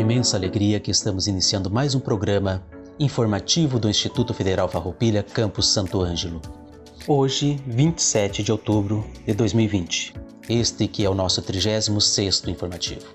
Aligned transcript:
Imensa 0.00 0.36
alegria 0.36 0.80
que 0.80 0.90
estamos 0.90 1.26
iniciando 1.26 1.70
mais 1.70 1.94
um 1.94 2.00
programa 2.00 2.64
informativo 2.98 3.78
do 3.78 3.88
Instituto 3.88 4.32
Federal 4.32 4.66
Farroupilha, 4.66 5.22
Campus 5.22 5.68
Santo 5.68 6.00
Ângelo. 6.00 6.40
Hoje, 7.06 7.62
27 7.66 8.42
de 8.42 8.50
outubro 8.50 9.06
de 9.26 9.34
2020. 9.34 10.14
Este 10.48 10.88
que 10.88 11.04
é 11.04 11.10
o 11.10 11.14
nosso 11.14 11.42
36º 11.42 12.48
informativo. 12.48 13.06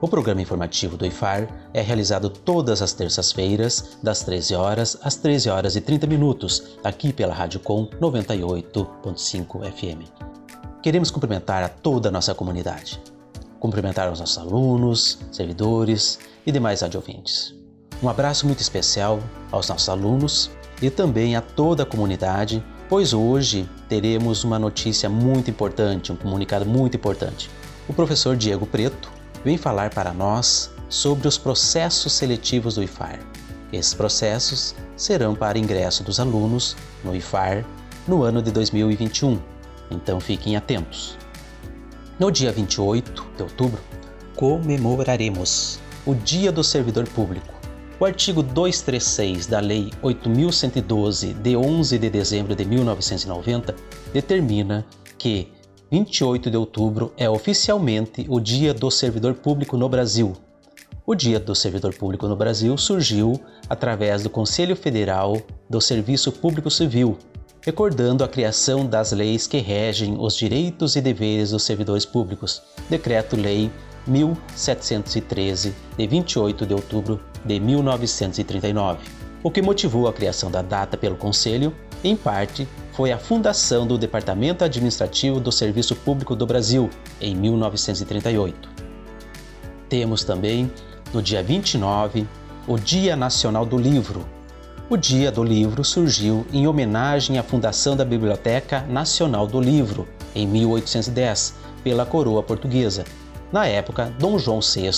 O 0.00 0.08
programa 0.08 0.42
informativo 0.42 0.96
do 0.96 1.06
IFAR 1.06 1.48
é 1.72 1.80
realizado 1.80 2.28
todas 2.28 2.82
as 2.82 2.92
terças-feiras, 2.92 3.96
das 4.02 4.24
13 4.24 4.54
horas 4.56 4.98
às 5.02 5.14
13 5.14 5.48
horas 5.48 5.76
e 5.76 5.80
30 5.80 6.06
minutos, 6.08 6.76
aqui 6.82 7.12
pela 7.12 7.32
Rádio 7.32 7.60
Com 7.60 7.86
98.5 7.86 9.72
FM. 9.72 10.10
Queremos 10.82 11.12
cumprimentar 11.12 11.62
a 11.62 11.68
toda 11.68 12.08
a 12.08 12.12
nossa 12.12 12.34
comunidade 12.34 13.13
cumprimentar 13.64 14.12
os 14.12 14.20
nossos 14.20 14.36
alunos, 14.36 15.18
servidores 15.32 16.18
e 16.44 16.52
demais 16.52 16.82
adjuvintes. 16.82 17.54
Um 18.02 18.10
abraço 18.10 18.44
muito 18.44 18.60
especial 18.60 19.20
aos 19.50 19.70
nossos 19.70 19.88
alunos 19.88 20.50
e 20.82 20.90
também 20.90 21.34
a 21.34 21.40
toda 21.40 21.82
a 21.82 21.86
comunidade, 21.86 22.62
pois 22.90 23.14
hoje 23.14 23.66
teremos 23.88 24.44
uma 24.44 24.58
notícia 24.58 25.08
muito 25.08 25.50
importante, 25.50 26.12
um 26.12 26.16
comunicado 26.16 26.66
muito 26.66 26.98
importante. 26.98 27.50
O 27.88 27.94
professor 27.94 28.36
Diego 28.36 28.66
Preto 28.66 29.10
vem 29.42 29.56
falar 29.56 29.88
para 29.88 30.12
nós 30.12 30.70
sobre 30.90 31.26
os 31.26 31.38
processos 31.38 32.12
seletivos 32.12 32.74
do 32.74 32.82
IFAR. 32.82 33.18
Esses 33.72 33.94
processos 33.94 34.74
serão 34.94 35.34
para 35.34 35.58
ingresso 35.58 36.04
dos 36.04 36.20
alunos 36.20 36.76
no 37.02 37.16
IFAR 37.16 37.64
no 38.06 38.24
ano 38.24 38.42
de 38.42 38.52
2021, 38.52 39.40
então 39.90 40.20
fiquem 40.20 40.54
atentos. 40.54 41.23
No 42.16 42.30
dia 42.30 42.52
28 42.52 43.26
de 43.36 43.42
outubro, 43.42 43.80
comemoraremos 44.36 45.80
o 46.06 46.14
Dia 46.14 46.52
do 46.52 46.62
Servidor 46.62 47.08
Público. 47.08 47.52
O 47.98 48.04
artigo 48.04 48.40
236 48.40 49.48
da 49.48 49.58
Lei 49.58 49.90
8112, 50.00 51.34
de 51.34 51.56
11 51.56 51.98
de 51.98 52.08
dezembro 52.08 52.54
de 52.54 52.64
1990, 52.64 53.74
determina 54.12 54.86
que 55.18 55.48
28 55.90 56.52
de 56.52 56.56
outubro 56.56 57.12
é 57.16 57.28
oficialmente 57.28 58.24
o 58.28 58.38
Dia 58.38 58.72
do 58.72 58.92
Servidor 58.92 59.34
Público 59.34 59.76
no 59.76 59.88
Brasil. 59.88 60.34
O 61.04 61.16
Dia 61.16 61.40
do 61.40 61.52
Servidor 61.52 61.96
Público 61.96 62.28
no 62.28 62.36
Brasil 62.36 62.78
surgiu 62.78 63.40
através 63.68 64.22
do 64.22 64.30
Conselho 64.30 64.76
Federal 64.76 65.42
do 65.68 65.80
Serviço 65.80 66.30
Público 66.30 66.70
Civil, 66.70 67.18
recordando 67.64 68.22
a 68.22 68.28
criação 68.28 68.84
das 68.84 69.12
leis 69.12 69.46
que 69.46 69.56
regem 69.56 70.16
os 70.18 70.36
direitos 70.36 70.96
e 70.96 71.00
deveres 71.00 71.50
dos 71.50 71.62
servidores 71.62 72.04
públicos, 72.04 72.62
Decreto-Lei 72.90 73.70
1713, 74.06 75.74
de 75.96 76.06
28 76.06 76.66
de 76.66 76.74
outubro 76.74 77.20
de 77.42 77.58
1939. 77.58 78.98
O 79.42 79.50
que 79.50 79.62
motivou 79.62 80.06
a 80.06 80.12
criação 80.12 80.50
da 80.50 80.60
data 80.60 80.98
pelo 80.98 81.16
Conselho, 81.16 81.74
em 82.02 82.14
parte, 82.14 82.68
foi 82.92 83.12
a 83.12 83.18
fundação 83.18 83.86
do 83.86 83.96
Departamento 83.96 84.62
Administrativo 84.62 85.40
do 85.40 85.50
Serviço 85.50 85.96
Público 85.96 86.36
do 86.36 86.46
Brasil, 86.46 86.90
em 87.18 87.34
1938. 87.34 88.68
Temos 89.88 90.22
também, 90.22 90.70
no 91.14 91.22
dia 91.22 91.42
29, 91.42 92.26
o 92.66 92.78
Dia 92.78 93.16
Nacional 93.16 93.64
do 93.64 93.78
Livro, 93.78 94.26
o 94.90 94.98
Dia 94.98 95.32
do 95.32 95.42
Livro 95.42 95.82
surgiu 95.82 96.46
em 96.52 96.66
homenagem 96.66 97.38
à 97.38 97.42
fundação 97.42 97.96
da 97.96 98.04
Biblioteca 98.04 98.82
Nacional 98.82 99.46
do 99.46 99.58
Livro, 99.58 100.06
em 100.34 100.46
1810, 100.46 101.54
pela 101.82 102.04
coroa 102.04 102.42
portuguesa. 102.42 103.04
Na 103.50 103.66
época, 103.66 104.12
Dom 104.18 104.38
João 104.38 104.60
VI 104.60 104.90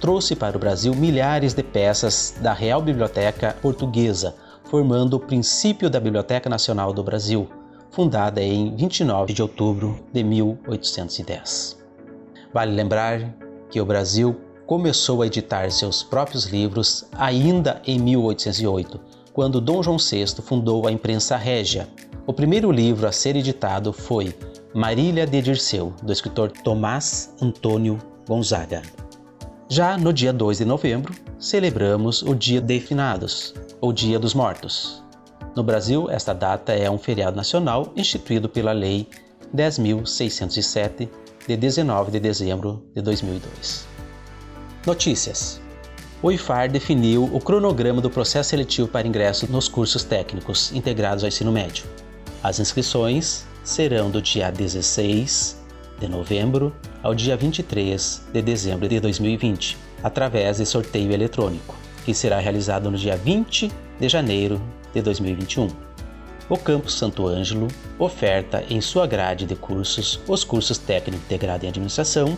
trouxe 0.00 0.34
para 0.34 0.56
o 0.56 0.60
Brasil 0.60 0.94
milhares 0.94 1.52
de 1.52 1.62
peças 1.62 2.36
da 2.40 2.54
Real 2.54 2.80
Biblioteca 2.80 3.54
Portuguesa, 3.60 4.34
formando 4.64 5.14
o 5.14 5.20
princípio 5.20 5.90
da 5.90 6.00
Biblioteca 6.00 6.48
Nacional 6.48 6.94
do 6.94 7.02
Brasil, 7.02 7.46
fundada 7.90 8.40
em 8.42 8.74
29 8.76 9.34
de 9.34 9.42
outubro 9.42 10.00
de 10.10 10.24
1810. 10.24 11.76
Vale 12.52 12.72
lembrar 12.72 13.34
que 13.68 13.78
o 13.78 13.84
Brasil 13.84 14.40
começou 14.66 15.20
a 15.20 15.26
editar 15.26 15.70
seus 15.70 16.02
próprios 16.02 16.46
livros 16.46 17.06
ainda 17.12 17.82
em 17.86 17.98
1808 17.98 19.07
quando 19.38 19.60
Dom 19.60 19.80
João 19.84 19.98
VI 19.98 20.26
fundou 20.42 20.88
a 20.88 20.90
imprensa 20.90 21.36
régia. 21.36 21.88
O 22.26 22.32
primeiro 22.32 22.72
livro 22.72 23.06
a 23.06 23.12
ser 23.12 23.36
editado 23.36 23.92
foi 23.92 24.34
Marília 24.74 25.24
de 25.24 25.40
Dirceu, 25.40 25.94
do 26.02 26.12
escritor 26.12 26.50
Tomás 26.50 27.32
Antônio 27.40 28.00
Gonzaga. 28.26 28.82
Já 29.68 29.96
no 29.96 30.12
dia 30.12 30.32
2 30.32 30.58
de 30.58 30.64
novembro, 30.64 31.14
celebramos 31.38 32.20
o 32.20 32.34
Dia 32.34 32.60
de 32.60 32.80
Finados, 32.80 33.54
ou 33.80 33.92
Dia 33.92 34.18
dos 34.18 34.34
Mortos. 34.34 35.04
No 35.54 35.62
Brasil, 35.62 36.10
esta 36.10 36.32
data 36.32 36.72
é 36.72 36.90
um 36.90 36.98
feriado 36.98 37.36
nacional 37.36 37.92
instituído 37.94 38.48
pela 38.48 38.72
Lei 38.72 39.08
10.607, 39.54 41.08
de 41.46 41.56
19 41.56 42.10
de 42.10 42.18
dezembro 42.18 42.82
de 42.92 43.00
2002. 43.00 43.86
Notícias: 44.84 45.60
o 46.20 46.32
IFAR 46.32 46.68
definiu 46.68 47.24
o 47.24 47.40
cronograma 47.40 48.00
do 48.00 48.10
processo 48.10 48.50
seletivo 48.50 48.88
para 48.88 49.06
ingresso 49.06 49.50
nos 49.50 49.68
cursos 49.68 50.02
técnicos 50.02 50.72
integrados 50.72 51.22
ao 51.22 51.28
ensino 51.28 51.52
médio. 51.52 51.84
As 52.42 52.58
inscrições 52.58 53.46
serão 53.62 54.10
do 54.10 54.20
dia 54.20 54.50
16 54.50 55.56
de 56.00 56.08
novembro 56.08 56.74
ao 57.02 57.14
dia 57.14 57.36
23 57.36 58.22
de 58.32 58.42
dezembro 58.42 58.88
de 58.88 58.98
2020, 58.98 59.76
através 60.02 60.58
de 60.58 60.66
sorteio 60.66 61.12
eletrônico, 61.12 61.76
que 62.04 62.12
será 62.12 62.40
realizado 62.40 62.90
no 62.90 62.96
dia 62.96 63.16
20 63.16 63.70
de 64.00 64.08
janeiro 64.08 64.60
de 64.92 65.00
2021. 65.00 65.68
O 66.48 66.56
Campus 66.56 66.94
Santo 66.94 67.28
Ângelo 67.28 67.68
oferta 67.98 68.64
em 68.68 68.80
sua 68.80 69.06
grade 69.06 69.44
de 69.44 69.54
cursos 69.54 70.20
os 70.26 70.42
cursos 70.42 70.78
técnico 70.78 71.22
integrado 71.24 71.64
em 71.64 71.68
administração, 71.68 72.36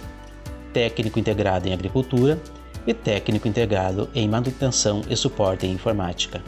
técnico 0.72 1.18
integrado 1.18 1.68
em 1.68 1.72
agricultura 1.72 2.38
e 2.86 2.94
técnico 2.94 3.48
integrado 3.48 4.08
em 4.14 4.28
manutenção 4.28 5.02
e 5.08 5.16
suporte 5.16 5.66
em 5.66 5.72
informática. 5.72 6.42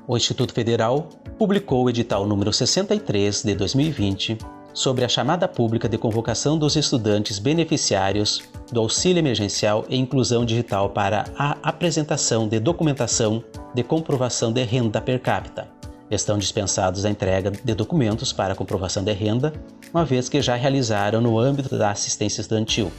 O 0.09 0.17
Instituto 0.17 0.53
Federal 0.53 1.09
publicou 1.39 1.85
o 1.85 1.89
edital 1.89 2.27
número 2.27 2.53
63 2.53 3.45
de 3.45 3.55
2020 3.55 4.39
sobre 4.73 5.05
a 5.05 5.09
chamada 5.09 5.49
pública 5.49 5.89
de 5.89 5.99
convocação 5.99 6.59
dos 6.59 6.77
estudantes 6.77 7.39
beneficiários 7.39 8.43
do 8.73 8.81
auxílio 8.81 9.19
emergencial 9.19 9.85
e 9.89 9.97
inclusão 9.97 10.45
digital 10.45 10.91
para 10.91 11.25
a 11.37 11.57
apresentação 11.63 12.49
de 12.49 12.61
documentação 12.61 13.43
de 13.75 13.83
comprovação 13.83 14.53
de 14.53 14.63
renda 14.63 15.01
per 15.01 15.21
capita. 15.21 15.69
Estão 16.11 16.39
dispensados 16.39 17.05
a 17.05 17.11
entrega 17.11 17.51
de 17.51 17.75
documentos 17.75 18.33
para 18.33 18.55
comprovação 18.55 19.03
de 19.03 19.13
renda, 19.13 19.53
uma 19.93 20.05
vez 20.05 20.29
que 20.29 20.43
já 20.43 20.55
realizaram 20.55 21.21
no 21.21 21.39
âmbito 21.39 21.77
da 21.77 21.91
assistência 21.91 22.41
estudantil. 22.41 22.91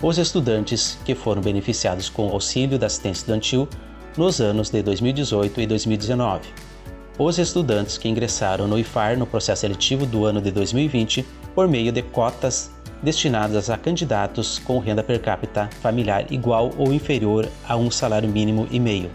Os 0.00 0.18
estudantes 0.18 0.98
que 1.04 1.14
foram 1.14 1.42
beneficiados 1.42 2.08
com 2.08 2.28
o 2.28 2.32
auxílio 2.32 2.78
da 2.78 2.86
assistência 2.86 3.20
estudantil 3.20 3.68
nos 4.16 4.40
anos 4.40 4.70
de 4.70 4.82
2018 4.82 5.60
e 5.60 5.66
2019 5.66 6.75
os 7.18 7.38
estudantes 7.38 7.96
que 7.96 8.08
ingressaram 8.08 8.68
no 8.68 8.78
IFAR 8.78 9.18
no 9.18 9.26
processo 9.26 9.62
seletivo 9.62 10.04
do 10.04 10.26
ano 10.26 10.40
de 10.40 10.50
2020 10.50 11.26
por 11.54 11.66
meio 11.66 11.90
de 11.90 12.02
cotas 12.02 12.70
destinadas 13.02 13.70
a 13.70 13.78
candidatos 13.78 14.58
com 14.58 14.78
renda 14.78 15.02
per 15.02 15.20
capita 15.20 15.68
familiar 15.80 16.30
igual 16.30 16.72
ou 16.76 16.92
inferior 16.92 17.48
a 17.66 17.76
um 17.76 17.90
salário 17.90 18.28
mínimo 18.28 18.66
e 18.70 18.78
meio. 18.78 19.10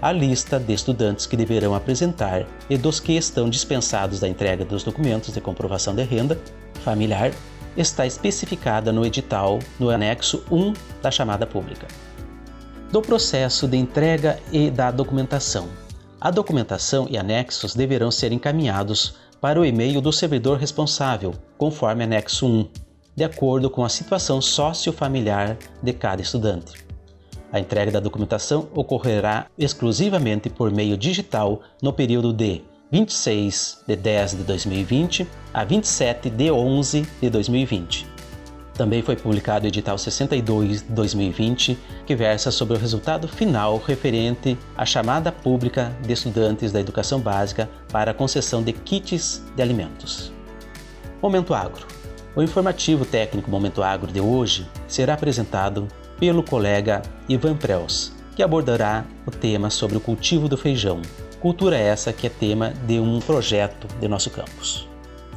A 0.00 0.12
lista 0.12 0.60
de 0.60 0.72
estudantes 0.72 1.26
que 1.26 1.36
deverão 1.36 1.74
apresentar 1.74 2.46
e 2.68 2.76
dos 2.76 3.00
que 3.00 3.16
estão 3.16 3.48
dispensados 3.48 4.20
da 4.20 4.28
entrega 4.28 4.64
dos 4.64 4.84
documentos 4.84 5.32
de 5.32 5.40
comprovação 5.40 5.94
de 5.94 6.02
renda 6.02 6.38
familiar 6.84 7.32
está 7.76 8.06
especificada 8.06 8.92
no 8.92 9.04
edital 9.04 9.58
no 9.78 9.90
anexo 9.90 10.44
1 10.50 10.72
da 11.02 11.10
chamada 11.10 11.46
pública. 11.46 11.88
Do 12.92 13.02
processo 13.02 13.66
de 13.66 13.76
entrega 13.76 14.38
e 14.52 14.70
da 14.70 14.90
documentação, 14.90 15.68
a 16.24 16.30
documentação 16.30 17.06
e 17.10 17.18
anexos 17.18 17.74
deverão 17.74 18.10
ser 18.10 18.32
encaminhados 18.32 19.14
para 19.42 19.60
o 19.60 19.64
e-mail 19.64 20.00
do 20.00 20.10
servidor 20.10 20.56
responsável, 20.56 21.34
conforme 21.58 22.02
anexo 22.02 22.46
1, 22.46 22.66
de 23.14 23.24
acordo 23.24 23.68
com 23.68 23.84
a 23.84 23.90
situação 23.90 24.40
sociofamiliar 24.40 25.58
de 25.82 25.92
cada 25.92 26.22
estudante. 26.22 26.82
A 27.52 27.60
entrega 27.60 27.92
da 27.92 28.00
documentação 28.00 28.70
ocorrerá 28.74 29.48
exclusivamente 29.58 30.48
por 30.48 30.70
meio 30.70 30.96
digital 30.96 31.60
no 31.82 31.92
período 31.92 32.32
de 32.32 32.62
26 32.90 33.82
de 33.86 33.94
10 33.94 34.30
de 34.30 34.44
2020 34.44 35.28
a 35.52 35.62
27 35.62 36.30
de 36.30 36.50
11 36.50 37.06
de 37.20 37.28
2020 37.28 38.13
também 38.74 39.02
foi 39.02 39.16
publicado 39.16 39.64
o 39.64 39.68
edital 39.68 39.96
62 39.96 40.82
de 40.82 40.88
2020, 40.92 41.78
que 42.04 42.14
versa 42.14 42.50
sobre 42.50 42.76
o 42.76 42.80
resultado 42.80 43.28
final 43.28 43.78
referente 43.78 44.58
à 44.76 44.84
chamada 44.84 45.30
pública 45.30 45.96
de 46.02 46.12
estudantes 46.12 46.72
da 46.72 46.80
educação 46.80 47.20
básica 47.20 47.70
para 47.90 48.10
a 48.10 48.14
concessão 48.14 48.62
de 48.62 48.72
kits 48.72 49.42
de 49.54 49.62
alimentos. 49.62 50.32
Momento 51.22 51.54
Agro. 51.54 51.86
O 52.36 52.42
informativo 52.42 53.04
técnico 53.04 53.48
Momento 53.48 53.80
Agro 53.82 54.10
de 54.10 54.20
hoje 54.20 54.66
será 54.88 55.14
apresentado 55.14 55.86
pelo 56.18 56.42
colega 56.42 57.00
Ivan 57.28 57.56
Prels, 57.56 58.12
que 58.34 58.42
abordará 58.42 59.04
o 59.24 59.30
tema 59.30 59.70
sobre 59.70 59.96
o 59.96 60.00
cultivo 60.00 60.48
do 60.48 60.56
feijão. 60.56 61.00
Cultura 61.38 61.76
essa 61.76 62.12
que 62.12 62.26
é 62.26 62.30
tema 62.30 62.72
de 62.86 62.98
um 62.98 63.20
projeto 63.20 63.86
de 64.00 64.08
nosso 64.08 64.30
campus. 64.30 64.88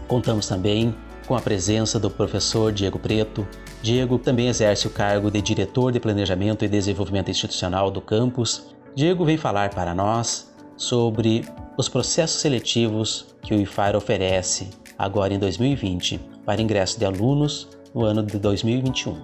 Contamos 0.08 0.48
também 0.48 0.96
com 1.28 1.36
a 1.36 1.42
presença 1.42 2.00
do 2.00 2.10
professor 2.10 2.72
Diego 2.72 2.98
Preto. 2.98 3.46
Diego 3.82 4.18
também 4.18 4.48
exerce 4.48 4.88
o 4.88 4.90
cargo 4.90 5.30
de 5.30 5.42
diretor 5.42 5.92
de 5.92 6.00
Planejamento 6.00 6.64
e 6.64 6.70
Desenvolvimento 6.70 7.30
Institucional 7.30 7.92
do 7.92 8.02
campus. 8.02 8.68
Diego 8.96 9.26
vem 9.26 9.38
falar 9.38 9.72
para 9.72 9.94
nós 9.94 10.52
sobre 10.78 11.44
os 11.78 11.90
processos 11.90 12.40
seletivos 12.40 13.36
que 13.42 13.54
o 13.54 13.60
IFAR 13.60 13.96
oferece 13.96 14.70
agora 14.98 15.34
em 15.34 15.40
2020 15.40 16.20
para 16.46 16.62
ingresso 16.62 16.98
de 16.98 17.06
alunos 17.06 17.68
no 17.94 18.04
ano 18.04 18.24
de 18.24 18.40
2021. 18.40 19.22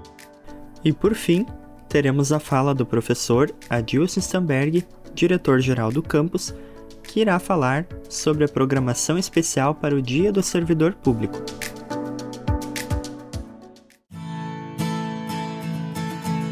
E 0.83 0.91
por 0.91 1.15
fim, 1.15 1.45
teremos 1.88 2.33
a 2.33 2.39
fala 2.39 2.75
do 2.75 2.85
professor 2.85 3.49
Adilson 3.69 4.19
Stamberg, 4.19 4.85
diretor-geral 5.13 5.91
do 5.91 6.03
campus, 6.03 6.53
que 7.01 7.21
irá 7.21 7.39
falar 7.39 7.85
sobre 8.09 8.44
a 8.44 8.49
programação 8.49 9.17
especial 9.17 9.73
para 9.73 9.95
o 9.95 10.01
Dia 10.01 10.31
do 10.31 10.44
Servidor 10.44 10.94
Público. 10.95 11.39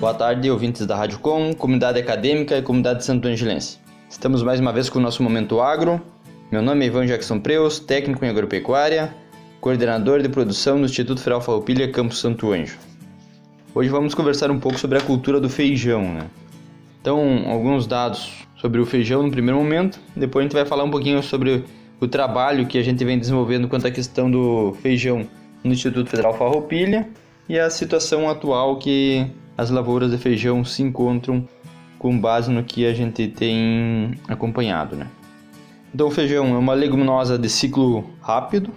Boa 0.01 0.15
tarde, 0.15 0.49
ouvintes 0.49 0.87
da 0.87 0.95
Rádio 0.95 1.19
Com, 1.19 1.53
comunidade 1.53 1.99
acadêmica 1.99 2.57
e 2.57 2.61
comunidade 2.63 3.05
santo 3.05 3.27
angelense. 3.27 3.77
Estamos 4.09 4.41
mais 4.41 4.59
uma 4.59 4.73
vez 4.73 4.89
com 4.89 4.97
o 4.97 5.01
nosso 5.01 5.21
Momento 5.21 5.61
Agro. 5.61 6.01
Meu 6.51 6.59
nome 6.59 6.83
é 6.83 6.87
Ivan 6.87 7.05
Jackson 7.05 7.39
Preus, 7.39 7.79
técnico 7.79 8.25
em 8.25 8.29
agropecuária, 8.29 9.13
coordenador 9.59 10.23
de 10.23 10.27
produção 10.27 10.79
no 10.79 10.85
Instituto 10.85 11.19
Federal 11.19 11.39
Farroupilha, 11.39 11.87
Campo 11.91 12.15
Santo 12.15 12.51
Anjo. 12.51 12.79
Hoje 13.75 13.89
vamos 13.89 14.15
conversar 14.15 14.49
um 14.49 14.59
pouco 14.59 14.79
sobre 14.79 14.97
a 14.97 15.01
cultura 15.01 15.39
do 15.39 15.47
feijão, 15.47 16.01
né? 16.01 16.25
Então, 16.99 17.43
alguns 17.45 17.85
dados 17.85 18.47
sobre 18.57 18.81
o 18.81 18.87
feijão 18.87 19.21
no 19.21 19.29
primeiro 19.29 19.59
momento, 19.59 19.99
depois 20.15 20.41
a 20.41 20.45
gente 20.47 20.53
vai 20.53 20.65
falar 20.65 20.83
um 20.83 20.89
pouquinho 20.89 21.21
sobre 21.21 21.63
o 21.99 22.07
trabalho 22.07 22.65
que 22.65 22.79
a 22.79 22.83
gente 22.83 23.05
vem 23.05 23.19
desenvolvendo 23.19 23.67
quanto 23.67 23.85
à 23.85 23.91
questão 23.91 24.31
do 24.31 24.75
feijão 24.81 25.27
no 25.63 25.71
Instituto 25.71 26.09
Federal 26.09 26.33
Farroupilha 26.33 27.07
e 27.47 27.59
a 27.59 27.69
situação 27.69 28.27
atual 28.27 28.79
que 28.79 29.29
as 29.61 29.69
lavouras 29.69 30.09
de 30.09 30.17
feijão 30.17 30.65
se 30.65 30.81
encontram 30.81 31.47
com 31.99 32.19
base 32.19 32.51
no 32.51 32.63
que 32.63 32.83
a 32.83 32.95
gente 32.95 33.27
tem 33.27 34.15
acompanhado, 34.27 34.95
né? 34.95 35.05
Então 35.93 36.07
o 36.07 36.11
feijão 36.11 36.47
é 36.55 36.57
uma 36.57 36.73
leguminosa 36.73 37.37
de 37.37 37.47
ciclo 37.47 38.09
rápido. 38.23 38.71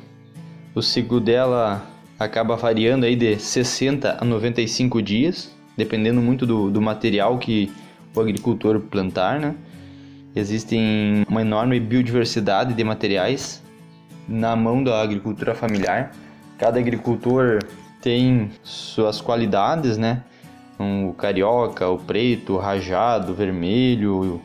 O 0.75 0.83
ciclo 0.83 1.21
dela 1.21 1.87
acaba 2.19 2.55
variando 2.55 3.07
aí 3.07 3.17
de 3.17 3.39
60 3.39 4.19
a 4.21 4.25
95 4.27 5.01
dias, 5.01 5.51
dependendo 5.75 6.21
muito 6.21 6.45
do, 6.45 6.71
do 6.71 6.83
material 6.83 7.39
que 7.39 7.73
o 8.15 8.21
agricultor 8.21 8.79
plantar, 8.79 9.41
né? 9.41 9.55
Existem 10.37 11.25
uma 11.27 11.41
enorme 11.41 11.81
biodiversidade 11.81 12.75
de 12.75 12.85
materiais 12.85 13.63
na 14.29 14.55
mão 14.55 14.85
da 14.85 15.01
agricultura 15.01 15.55
familiar. 15.55 16.13
Cada 16.59 16.79
agricultor 16.79 17.61
tem 18.03 18.51
suas 18.63 19.23
qualidades, 19.23 19.97
né? 19.97 20.25
Um, 20.79 21.09
o 21.09 21.15
carioca, 21.15 21.89
o 21.89 21.99
preto, 21.99 22.55
o 22.55 22.59
rajado, 22.59 23.33
o 23.33 23.35
vermelho, 23.35 24.41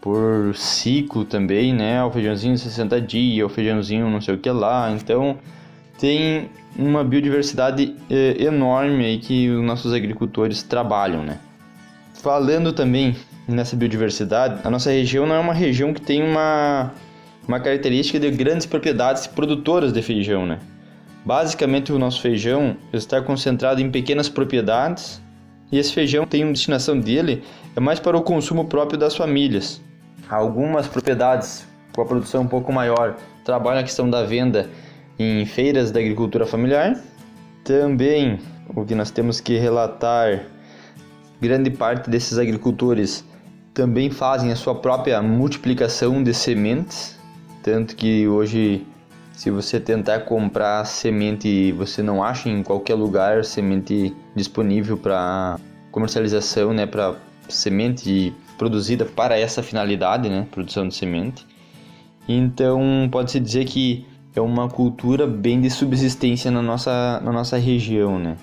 por 0.00 0.54
ciclo 0.54 1.24
também, 1.24 1.72
né? 1.74 2.02
O 2.04 2.10
feijãozinho 2.10 2.56
60 2.56 3.00
dias, 3.00 3.46
o 3.46 3.48
feijãozinho 3.48 4.08
não 4.08 4.20
sei 4.20 4.34
o 4.34 4.38
que 4.38 4.50
lá. 4.50 4.90
Então 4.92 5.38
tem 5.98 6.48
uma 6.76 7.02
biodiversidade 7.02 7.96
é, 8.08 8.42
enorme 8.42 9.04
aí 9.04 9.18
que 9.18 9.50
os 9.50 9.64
nossos 9.64 9.92
agricultores 9.92 10.62
trabalham, 10.62 11.22
né? 11.22 11.38
Falando 12.14 12.72
também 12.72 13.16
nessa 13.46 13.74
biodiversidade, 13.76 14.60
a 14.64 14.70
nossa 14.70 14.90
região 14.90 15.26
não 15.26 15.34
é 15.34 15.38
uma 15.38 15.54
região 15.54 15.92
que 15.92 16.00
tem 16.00 16.22
uma, 16.22 16.92
uma 17.46 17.58
característica 17.58 18.18
de 18.18 18.30
grandes 18.30 18.66
propriedades 18.66 19.26
produtoras 19.26 19.92
de 19.92 20.02
feijão, 20.02 20.46
né? 20.46 20.58
Basicamente, 21.24 21.92
o 21.92 21.98
nosso 21.98 22.22
feijão 22.22 22.76
está 22.92 23.20
concentrado 23.20 23.80
em 23.80 23.90
pequenas 23.90 24.28
propriedades 24.28 25.20
e 25.70 25.78
esse 25.78 25.92
feijão 25.92 26.26
tem 26.26 26.44
uma 26.44 26.52
destinação 26.52 26.98
dele 26.98 27.42
é 27.76 27.80
mais 27.80 28.00
para 28.00 28.16
o 28.16 28.22
consumo 28.22 28.64
próprio 28.64 28.98
das 28.98 29.16
famílias. 29.16 29.80
Algumas 30.28 30.86
propriedades 30.86 31.66
com 31.94 32.02
a 32.02 32.06
produção 32.06 32.42
um 32.42 32.48
pouco 32.48 32.72
maior 32.72 33.16
trabalham 33.44 33.80
a 33.80 33.84
questão 33.84 34.08
da 34.08 34.24
venda 34.24 34.68
em 35.18 35.44
feiras 35.44 35.90
da 35.90 36.00
agricultura 36.00 36.46
familiar. 36.46 37.00
Também 37.64 38.38
o 38.74 38.84
que 38.84 38.94
nós 38.94 39.10
temos 39.10 39.40
que 39.40 39.58
relatar, 39.58 40.44
grande 41.40 41.70
parte 41.70 42.08
desses 42.10 42.38
agricultores 42.38 43.24
também 43.74 44.10
fazem 44.10 44.50
a 44.50 44.56
sua 44.56 44.74
própria 44.74 45.22
multiplicação 45.22 46.22
de 46.22 46.34
sementes, 46.34 47.16
tanto 47.62 47.94
que 47.94 48.26
hoje 48.26 48.84
se 49.38 49.52
você 49.52 49.78
tentar 49.78 50.22
comprar 50.24 50.84
semente, 50.84 51.70
você 51.70 52.02
não 52.02 52.24
acha 52.24 52.48
em 52.48 52.60
qualquer 52.60 52.96
lugar 52.96 53.44
semente 53.44 54.12
disponível 54.34 54.96
para 54.96 55.60
comercialização, 55.92 56.74
né, 56.74 56.86
para 56.86 57.14
semente 57.48 58.34
produzida 58.58 59.04
para 59.04 59.38
essa 59.38 59.62
finalidade, 59.62 60.28
né, 60.28 60.44
produção 60.50 60.88
de 60.88 60.94
semente. 60.96 61.46
Então, 62.28 63.08
pode-se 63.12 63.38
dizer 63.38 63.64
que 63.66 64.04
é 64.34 64.40
uma 64.40 64.68
cultura 64.68 65.24
bem 65.24 65.60
de 65.60 65.70
subsistência 65.70 66.50
na 66.50 66.60
nossa, 66.60 67.20
na 67.20 67.30
nossa 67.30 67.56
região, 67.56 68.18
né. 68.18 68.36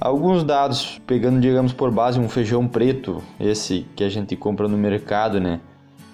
Alguns 0.00 0.42
dados, 0.42 0.98
pegando, 1.06 1.38
digamos, 1.38 1.74
por 1.74 1.90
base 1.90 2.18
um 2.18 2.30
feijão 2.30 2.66
preto, 2.66 3.22
esse 3.38 3.84
que 3.94 4.02
a 4.02 4.08
gente 4.08 4.34
compra 4.36 4.66
no 4.68 4.78
mercado, 4.78 5.38
né, 5.38 5.60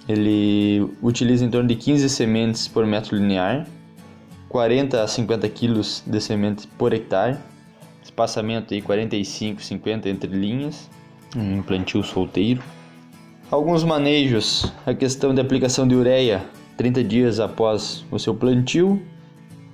ele 0.09 0.85
utiliza 1.01 1.45
em 1.45 1.49
torno 1.49 1.69
de 1.69 1.77
15 1.77 2.09
sementes 2.09 2.67
por 2.67 2.85
metro 2.85 3.17
linear, 3.17 3.69
40 4.55 5.03
a 5.03 5.09
50 5.09 5.49
quilos 5.49 6.01
de 6.07 6.21
semente 6.21 6.69
por 6.79 6.93
hectare, 6.93 7.37
espaçamento 8.05 8.73
aí 8.73 8.81
45, 8.81 9.61
50 9.61 10.09
entre 10.09 10.31
linhas, 10.31 10.89
um 11.35 11.61
plantio 11.61 12.05
solteiro. 12.05 12.63
Alguns 13.51 13.83
manejos, 13.83 14.73
a 14.87 14.95
questão 14.95 15.35
de 15.35 15.41
aplicação 15.41 15.89
de 15.89 15.97
ureia 15.97 16.41
30 16.77 17.03
dias 17.03 17.41
após 17.41 18.05
o 18.13 18.19
seu 18.21 18.33
plantio. 18.33 19.03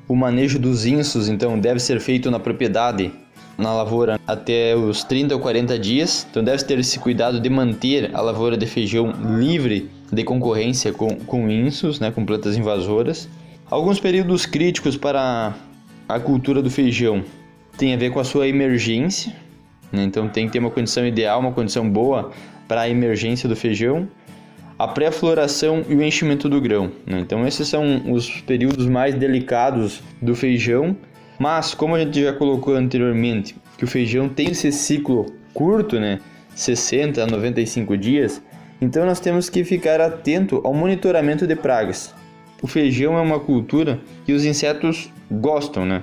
O 0.09 0.17
manejo 0.17 0.59
dos 0.59 0.87
insos, 0.87 1.29
então, 1.29 1.61
deve 1.61 1.79
ser 1.79 2.01
feito 2.01 2.31
na 2.31 2.41
propriedade, 2.41 3.13
na 3.59 3.75
lavoura, 3.75 4.19
até 4.27 4.75
os 4.75 5.05
30 5.05 5.35
ou 5.35 5.43
40 5.43 5.79
dias. 5.79 6.27
Então, 6.31 6.43
deve 6.43 6.65
ter 6.65 6.79
esse 6.79 6.99
cuidado 6.99 7.39
de 7.39 7.51
manter 7.51 8.17
a 8.17 8.23
lavoura 8.23 8.57
de 8.57 8.65
feijão 8.65 9.13
livre 9.39 9.91
de 10.11 10.25
concorrência 10.25 10.91
com, 10.91 11.17
com 11.17 11.51
insos, 11.51 12.01
né, 12.01 12.11
com 12.11 12.25
plantas 12.25 12.57
invasoras. 12.57 13.29
Alguns 13.71 14.01
períodos 14.01 14.47
críticos 14.47 14.97
para 14.97 15.55
a 16.09 16.19
cultura 16.19 16.61
do 16.61 16.69
feijão 16.69 17.23
tem 17.79 17.95
a 17.95 17.97
ver 17.97 18.11
com 18.11 18.19
a 18.19 18.25
sua 18.25 18.49
emergência, 18.49 19.33
né? 19.93 20.03
então 20.03 20.29
tem 20.29 20.47
que 20.47 20.53
ter 20.53 20.59
uma 20.59 20.73
condição 20.73 21.07
ideal, 21.07 21.39
uma 21.39 21.53
condição 21.53 21.89
boa 21.89 22.33
para 22.67 22.81
a 22.81 22.89
emergência 22.89 23.49
do 23.49 23.55
feijão, 23.55 24.09
a 24.77 24.89
pré-floração 24.89 25.85
e 25.89 25.95
o 25.95 26.03
enchimento 26.03 26.49
do 26.49 26.61
grão. 26.61 26.91
Né? 27.07 27.21
Então 27.21 27.47
esses 27.47 27.69
são 27.69 28.13
os 28.13 28.41
períodos 28.41 28.87
mais 28.87 29.15
delicados 29.15 30.03
do 30.21 30.35
feijão, 30.35 30.97
mas 31.39 31.73
como 31.73 31.95
a 31.95 32.01
gente 32.01 32.21
já 32.25 32.33
colocou 32.33 32.75
anteriormente, 32.75 33.55
que 33.79 33.85
o 33.85 33.89
feijão 33.89 34.29
tem 34.29 34.51
esse 34.51 34.73
ciclo 34.73 35.27
curto, 35.55 36.01
né? 36.01 36.19
60 36.57 37.23
a 37.23 37.27
95 37.27 37.97
dias, 37.97 38.43
então 38.81 39.07
nós 39.07 39.21
temos 39.21 39.49
que 39.49 39.63
ficar 39.63 40.01
atento 40.01 40.61
ao 40.65 40.75
monitoramento 40.75 41.47
de 41.47 41.55
pragas. 41.55 42.13
O 42.63 42.67
feijão 42.67 43.17
é 43.17 43.21
uma 43.21 43.41
cultura 43.41 44.01
que 44.25 44.33
os 44.33 44.45
insetos 44.45 45.11
gostam, 45.31 45.87
né? 45.87 46.03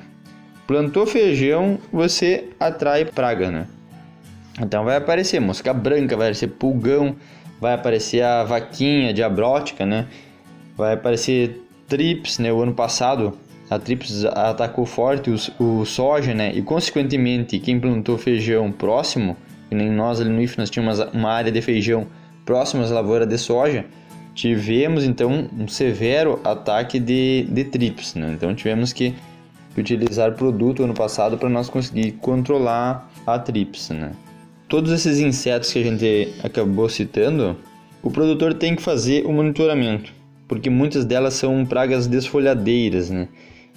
Plantou 0.66 1.06
feijão, 1.06 1.78
você 1.92 2.50
atrai 2.60 3.06
praga, 3.06 3.52
né? 3.52 3.68
Então 4.60 4.84
vai 4.84 4.98
aparecer 4.98 5.40
mosca 5.40 5.72
branca, 5.74 6.18
vai 6.18 6.28
aparecer 6.28 6.48
pulgão, 6.48 7.16
vai 7.62 7.74
aparecer 7.74 8.24
a 8.24 8.44
vaquinha 8.44 9.14
diabrótica, 9.14 9.86
né? 9.86 10.08
Vai 10.76 10.94
aparecer 10.94 11.64
trips, 11.88 12.40
né? 12.40 12.52
O 12.52 12.62
ano 12.62 12.74
passado 12.74 13.38
a 13.70 13.78
trips 13.78 14.26
atacou 14.26 14.86
forte 14.86 15.30
o, 15.30 15.64
o 15.64 15.86
soja, 15.86 16.34
né? 16.34 16.52
E 16.56 16.62
consequentemente 16.62 17.60
quem 17.60 17.80
plantou 17.80 18.18
feijão 18.18 18.72
próximo, 18.72 19.38
que 19.70 19.76
nem 19.76 19.92
nós 19.92 20.20
ali 20.20 20.30
no 20.30 20.42
IF 20.42 20.58
nós 20.58 20.70
tínhamos 20.70 21.00
uma 21.14 21.32
área 21.32 21.52
de 21.52 21.62
feijão 21.62 22.08
próxima 22.46 22.84
às 22.84 22.90
lavouras 22.90 23.28
de 23.28 23.38
soja, 23.38 23.86
tivemos 24.38 25.04
então 25.04 25.50
um 25.60 25.68
severo 25.68 26.40
ataque 26.46 27.00
de, 27.00 27.46
de 27.50 27.66
trips, 27.66 28.16
né? 28.16 28.32
Então 28.34 28.56
tivemos 28.56 28.94
que 28.94 29.14
utilizar 29.78 30.34
produto 30.34 30.84
ano 30.84 30.94
passado 30.94 31.38
para 31.38 31.50
nós 31.50 31.70
conseguir 31.70 32.14
controlar 32.14 33.12
a 33.26 33.38
trips, 33.38 33.90
né? 33.90 34.14
todos 34.68 34.92
esses 34.92 35.20
insetos 35.20 35.72
que 35.72 35.80
a 35.80 35.84
gente 35.84 36.34
acabou 36.44 36.90
citando, 36.90 37.58
o 38.04 38.12
produtor 38.12 38.54
tem 38.54 38.76
que 38.76 38.82
fazer 38.82 39.26
o 39.26 39.32
monitoramento, 39.32 40.12
porque 40.48 40.70
muitas 40.70 41.06
delas 41.06 41.34
são 41.36 41.66
pragas 41.66 42.08
desfolhadeiras, 42.08 43.10
né? 43.10 43.28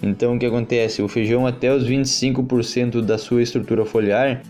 Então 0.03 0.35
o 0.35 0.39
que 0.39 0.45
acontece? 0.45 1.01
O 1.01 1.07
feijão 1.07 1.45
até 1.45 1.73
os 1.73 1.87
25% 1.87 3.01
da 3.01 3.17
sua 3.17 3.41
estrutura 3.41 3.85
foliar, 3.85 4.41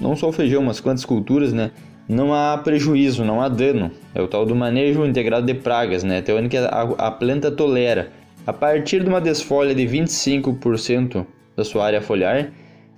não 0.00 0.14
só 0.14 0.28
o 0.28 0.32
feijão, 0.32 0.62
mas 0.62 0.80
quantas 0.80 1.04
culturas, 1.04 1.52
né? 1.52 1.70
Não 2.08 2.32
há 2.32 2.56
prejuízo, 2.56 3.24
não 3.24 3.40
há 3.40 3.48
dano. 3.48 3.90
É 4.14 4.22
o 4.22 4.26
tal 4.26 4.46
do 4.46 4.54
manejo 4.56 5.04
integrado 5.04 5.46
de 5.46 5.54
pragas, 5.54 6.02
né? 6.02 6.22
Que 6.22 6.56
a, 6.56 6.82
a 6.98 7.10
planta 7.10 7.50
tolera. 7.50 8.10
A 8.46 8.52
partir 8.52 9.02
de 9.02 9.08
uma 9.08 9.20
desfolha 9.20 9.74
de 9.74 9.82
25% 9.82 11.26
da 11.54 11.64
sua 11.64 11.84
área 11.84 12.00
foliar, 12.00 12.50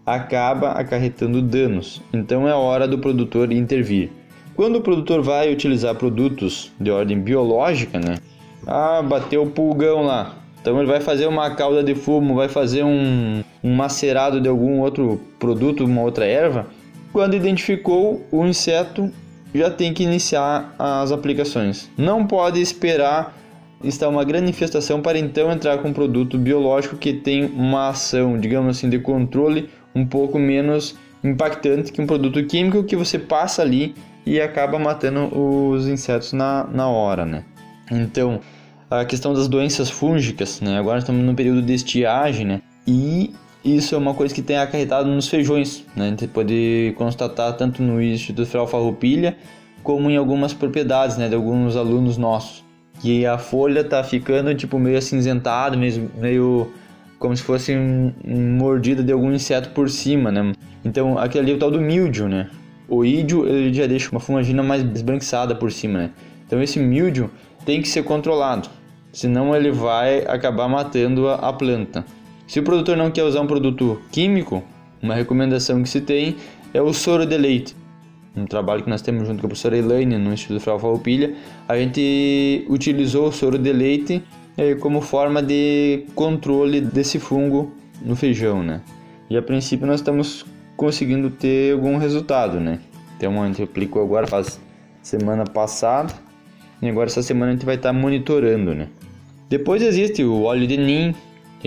acaba 0.07 0.73
acarretando 0.73 1.43
danos, 1.43 2.03
então 2.13 2.49
é 2.49 2.55
hora 2.55 2.87
do 2.87 2.99
produtor 2.99 3.53
intervir. 3.53 4.11
Quando 4.55 4.77
o 4.77 4.81
produtor 4.81 5.23
vai 5.23 5.53
utilizar 5.53 5.95
produtos 5.95 6.71
de 6.79 6.91
ordem 6.91 7.19
biológica, 7.19 7.99
né? 7.99 8.17
Ah, 8.67 9.03
bateu 9.03 9.43
o 9.43 9.51
pulgão 9.51 10.03
lá. 10.03 10.35
Então 10.61 10.79
ele 10.79 10.87
vai 10.87 11.01
fazer 11.01 11.27
uma 11.27 11.55
cauda 11.55 11.83
de 11.83 11.95
fumo, 11.95 12.35
vai 12.35 12.49
fazer 12.49 12.85
um, 12.85 13.43
um 13.65 13.75
macerado 13.75 14.41
de 14.41 14.49
algum 14.49 14.81
outro 14.81 15.21
produto, 15.39 15.85
uma 15.85 16.03
outra 16.03 16.27
erva. 16.27 16.67
Quando 17.13 17.35
identificou 17.35 18.25
o 18.31 18.47
inseto, 18.47 19.11
já 19.55 19.71
tem 19.71 19.93
que 19.93 20.03
iniciar 20.03 20.75
as 20.79 21.11
aplicações. 21.11 21.91
Não 21.99 22.27
pode 22.27 22.61
esperar 22.61 23.37
estar 23.83 24.09
uma 24.09 24.25
grande 24.25 24.51
infestação 24.51 25.01
para 25.01 25.19
então 25.19 25.51
entrar 25.51 25.79
com 25.79 25.89
um 25.89 25.93
produto 25.93 26.39
biológico 26.39 26.97
que 26.97 27.13
tem 27.13 27.47
uma 27.47 27.89
ação, 27.89 28.39
digamos 28.39 28.77
assim, 28.77 28.89
de 28.89 28.99
controle 28.99 29.69
um 29.95 30.07
pouco 30.07 30.39
menos 30.39 30.97
impactante 31.25 31.93
que 31.93 32.01
um 32.01 32.07
produto 32.07 32.45
químico 32.45 32.85
que 32.85 32.97
você 32.97 33.19
passa 33.19 33.63
ali 33.63 33.95
e 34.25 34.41
acaba 34.41 34.79
matando 34.79 35.37
os 35.37 35.89
insetos 35.89 36.33
na, 36.33 36.65
na 36.65 36.89
hora, 36.89 37.25
né? 37.25 37.45
Então, 37.91 38.41
a 38.91 39.05
questão 39.05 39.35
das 39.35 39.49
doenças 39.49 39.91
fúngicas, 39.91 40.61
né? 40.61 40.79
Agora 40.79 40.99
estamos 40.99 41.25
no 41.25 41.35
período 41.35 41.63
de 41.63 41.75
estiagem, 41.75 42.47
né? 42.47 42.63
E 42.87 43.35
isso 43.65 43.95
é 43.95 43.99
uma 43.99 44.15
coisa 44.15 44.35
que 44.35 44.41
tem 44.41 44.57
acarretado 44.57 45.09
nos 45.09 45.29
feijões, 45.29 45.85
né? 45.95 46.07
A 46.07 46.11
gente 46.11 46.27
pode 46.27 46.95
constatar 46.97 47.53
tanto 47.57 47.83
no 47.83 48.01
Instituto 48.01 48.47
Federal 48.47 48.67
Farroupilha 48.67 49.37
como 49.83 50.11
em 50.11 50.17
algumas 50.17 50.55
propriedades, 50.55 51.17
né? 51.17 51.29
De 51.29 51.35
alguns 51.35 51.77
alunos 51.77 52.17
nossos. 52.17 52.65
Que 53.01 53.27
a 53.27 53.39
folha 53.39 53.85
tá 53.85 54.03
ficando, 54.03 54.55
tipo, 54.55 54.79
meio 54.79 54.99
acinzentada, 54.99 55.77
meio, 55.77 56.11
meio 56.19 56.73
como 57.19 57.37
se 57.37 57.43
fosse 57.43 57.77
um, 57.77 58.13
um 58.27 58.57
mordida 58.57 59.03
de 59.03 59.13
algum 59.13 59.33
inseto 59.33 59.71
por 59.71 59.91
cima, 59.91 60.33
né? 60.33 60.53
Então, 60.85 61.19
aquele 61.19 61.45
ali 61.45 61.53
é 61.53 61.55
o 61.55 61.59
tal 61.59 61.71
do 61.71 61.81
mildio, 61.81 62.29
né? 62.29 62.49
O 62.89 63.05
ídio, 63.05 63.47
ele 63.47 63.73
já 63.73 63.87
deixa 63.87 64.11
uma 64.11 64.21
fumagina 64.21 64.63
mais 64.63 64.83
esbranquiçada 64.83 65.55
por 65.55 65.71
cima, 65.71 65.99
né? 65.99 66.11
Então, 66.47 66.63
esse 66.63 66.79
mildio 66.79 67.31
tem 67.65 67.83
que 67.83 67.89
ser 67.89 68.03
controlado, 68.05 68.69
senão 69.13 69.55
ele 69.55 69.71
vai 69.71 70.25
acabar 70.27 70.67
matando 70.67 71.29
a, 71.29 71.35
a 71.37 71.53
planta. 71.53 72.05
Se 72.51 72.59
o 72.59 72.65
produtor 72.65 72.97
não 72.97 73.13
quer 73.13 73.23
usar 73.23 73.43
um 73.43 73.47
produto 73.47 74.03
químico, 74.11 74.65
uma 75.01 75.15
recomendação 75.15 75.81
que 75.85 75.89
se 75.89 76.01
tem 76.01 76.35
é 76.75 76.83
o 76.83 76.93
soro 76.93 77.25
de 77.25 77.39
leite. 77.39 77.77
Um 78.37 78.45
trabalho 78.45 78.83
que 78.83 78.91
nós 78.91 79.01
temos 79.01 79.29
junto 79.29 79.41
com 79.41 79.47
a 79.47 79.51
professora 79.51 79.79
Elaine 79.79 80.19
no 80.19 80.33
Instituto 80.33 80.59
Federal 80.59 80.81
Farroupilha, 80.81 81.33
a 81.69 81.79
gente 81.79 82.67
utilizou 82.69 83.29
o 83.29 83.33
soro 83.33 83.57
de 83.57 83.73
leite 83.73 84.21
é, 84.57 84.75
como 84.75 85.01
forma 85.01 85.41
de 85.41 86.07
controle 86.17 86.81
desse 86.81 87.21
fungo 87.21 87.73
no 88.05 88.17
feijão, 88.17 88.65
né? 88.65 88.81
E 89.31 89.37
a 89.37 89.43
princípio 89.43 89.87
nós 89.87 90.01
estamos 90.01 90.45
conseguindo 90.77 91.31
ter 91.31 91.75
algum 91.75 91.99
resultado, 91.99 92.59
né? 92.59 92.81
Então 93.17 93.41
a 93.41 93.47
gente 93.47 93.63
aplicou 93.63 94.03
agora 94.03 94.27
faz 94.27 94.61
semana 95.01 95.45
passada 95.45 96.13
e 96.83 96.89
agora 96.89 97.07
essa 97.07 97.23
semana 97.23 97.53
a 97.53 97.55
gente 97.55 97.65
vai 97.65 97.77
estar 97.77 97.93
monitorando, 97.93 98.75
né? 98.75 98.89
Depois 99.49 99.81
existe 99.83 100.25
o 100.25 100.43
óleo 100.43 100.67
de 100.67 100.77
nim, 100.77 101.15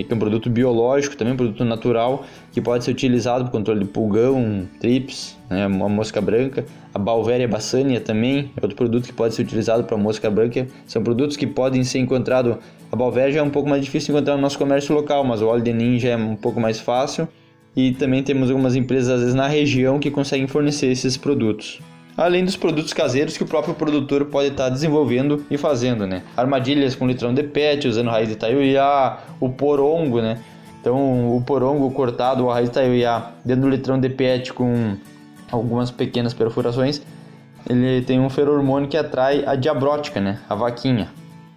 que 0.02 0.12
é 0.12 0.14
um 0.14 0.18
produto 0.18 0.50
biológico, 0.50 1.16
também 1.16 1.34
um 1.34 1.36
produto 1.36 1.64
natural, 1.64 2.24
que 2.52 2.60
pode 2.60 2.84
ser 2.84 2.90
utilizado 2.90 3.44
para 3.44 3.52
controle 3.52 3.80
de 3.80 3.86
pulgão, 3.86 4.68
trips, 4.80 5.36
né, 5.48 5.66
uma 5.66 5.88
mosca 5.88 6.20
branca. 6.20 6.64
A 6.92 6.98
Balveria 6.98 7.46
bassania 7.46 8.00
também 8.00 8.50
é 8.56 8.60
outro 8.60 8.76
produto 8.76 9.06
que 9.06 9.12
pode 9.12 9.34
ser 9.34 9.42
utilizado 9.42 9.84
para 9.84 9.96
mosca 9.96 10.28
branca. 10.28 10.66
São 10.86 11.02
produtos 11.02 11.36
que 11.36 11.46
podem 11.46 11.84
ser 11.84 12.00
encontrados. 12.00 12.56
A 12.90 12.96
Balveria 12.96 13.38
é 13.38 13.42
um 13.42 13.50
pouco 13.50 13.68
mais 13.68 13.84
difícil 13.84 14.12
de 14.12 14.18
encontrar 14.18 14.36
no 14.36 14.42
nosso 14.42 14.58
comércio 14.58 14.94
local, 14.94 15.22
mas 15.22 15.40
o 15.40 15.46
óleo 15.46 15.62
de 15.62 15.72
ninja 15.72 16.08
é 16.08 16.16
um 16.16 16.36
pouco 16.36 16.60
mais 16.60 16.80
fácil. 16.80 17.28
E 17.76 17.92
também 17.92 18.22
temos 18.22 18.50
algumas 18.50 18.76
empresas, 18.76 19.10
às 19.10 19.20
vezes, 19.20 19.34
na 19.34 19.48
região 19.48 19.98
que 19.98 20.10
conseguem 20.10 20.46
fornecer 20.46 20.86
esses 20.86 21.16
produtos 21.16 21.80
além 22.16 22.44
dos 22.44 22.56
produtos 22.56 22.92
caseiros 22.92 23.36
que 23.36 23.42
o 23.42 23.46
próprio 23.46 23.74
produtor 23.74 24.24
pode 24.26 24.48
estar 24.48 24.68
desenvolvendo 24.68 25.44
e 25.50 25.58
fazendo, 25.58 26.06
né? 26.06 26.22
Armadilhas 26.36 26.94
com 26.94 27.06
litrão 27.06 27.34
de 27.34 27.42
pet, 27.42 27.88
usando 27.88 28.10
raiz 28.10 28.28
de 28.28 28.36
taiuiá, 28.36 29.18
o 29.40 29.48
porongo, 29.48 30.20
né? 30.20 30.38
Então, 30.80 31.34
o 31.36 31.42
porongo 31.42 31.90
cortado, 31.90 32.48
a 32.48 32.54
raiz 32.54 32.68
de 32.68 32.74
taiuiá, 32.74 33.30
dentro 33.44 33.62
do 33.62 33.68
litrão 33.68 33.98
de 33.98 34.08
pet 34.08 34.52
com 34.52 34.96
algumas 35.50 35.90
pequenas 35.90 36.34
perfurações, 36.34 37.02
ele 37.68 38.02
tem 38.02 38.20
um 38.20 38.28
feromônio 38.28 38.88
que 38.88 38.96
atrai 38.96 39.44
a 39.46 39.56
diabrótica, 39.56 40.20
né? 40.20 40.40
A 40.48 40.54
vaquinha. 40.54 41.08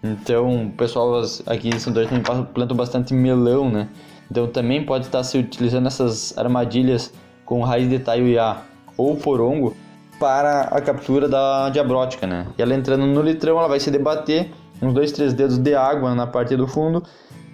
Então, 0.02 0.68
o 0.68 0.72
pessoal 0.72 1.22
aqui 1.46 1.70
em 1.70 1.80
São 1.80 1.94
Jorge 1.94 2.10
também 2.10 2.46
planta 2.46 2.74
bastante 2.74 3.14
melão, 3.14 3.70
né? 3.70 3.90
Então, 4.32 4.48
também 4.48 4.84
pode 4.84 5.06
estar 5.06 5.24
se 5.24 5.38
utilizando 5.38 5.88
essas 5.88 6.38
armadilhas 6.38 7.14
com 7.46 7.62
raiz 7.62 7.90
de 7.90 8.00
taiuiá 8.00 8.62
ou 8.98 9.16
porongo 9.16 9.76
para 10.20 10.62
a 10.64 10.82
captura 10.82 11.28
da 11.28 11.70
diabrótica, 11.70 12.26
né? 12.26 12.48
E 12.58 12.62
ela 12.62 12.74
entrando 12.74 13.06
no 13.06 13.22
litrão, 13.22 13.58
ela 13.58 13.68
vai 13.68 13.80
se 13.80 13.92
debater, 13.92 14.52
uns 14.82 14.94
dois, 14.94 15.12
três 15.12 15.34
dedos 15.34 15.58
de 15.58 15.76
água 15.76 16.14
na 16.16 16.28
parte 16.28 16.56
do 16.56 16.68
fundo, 16.68 17.04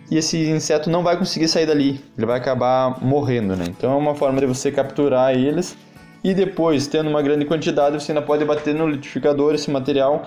e 0.10 0.18
esse 0.18 0.50
inseto 0.50 0.90
não 0.90 1.04
vai 1.04 1.18
conseguir 1.18 1.48
sair 1.48 1.66
dali, 1.66 2.04
ele 2.18 2.26
vai 2.26 2.38
acabar 2.38 3.04
morrendo, 3.04 3.56
né? 3.56 3.66
Então 3.68 3.94
é 3.94 3.96
uma 3.96 4.16
forma 4.16 4.40
de 4.40 4.46
você 4.46 4.72
capturar 4.72 5.34
eles 5.34 5.76
e 6.24 6.34
depois, 6.34 6.88
tendo 6.88 7.10
uma 7.10 7.22
grande 7.22 7.46
quantidade, 7.46 8.02
você 8.02 8.12
ainda 8.12 8.22
pode 8.22 8.46
bater 8.46 8.74
no 8.74 8.88
litificador 8.88 9.56
esse 9.56 9.70
material 9.70 10.24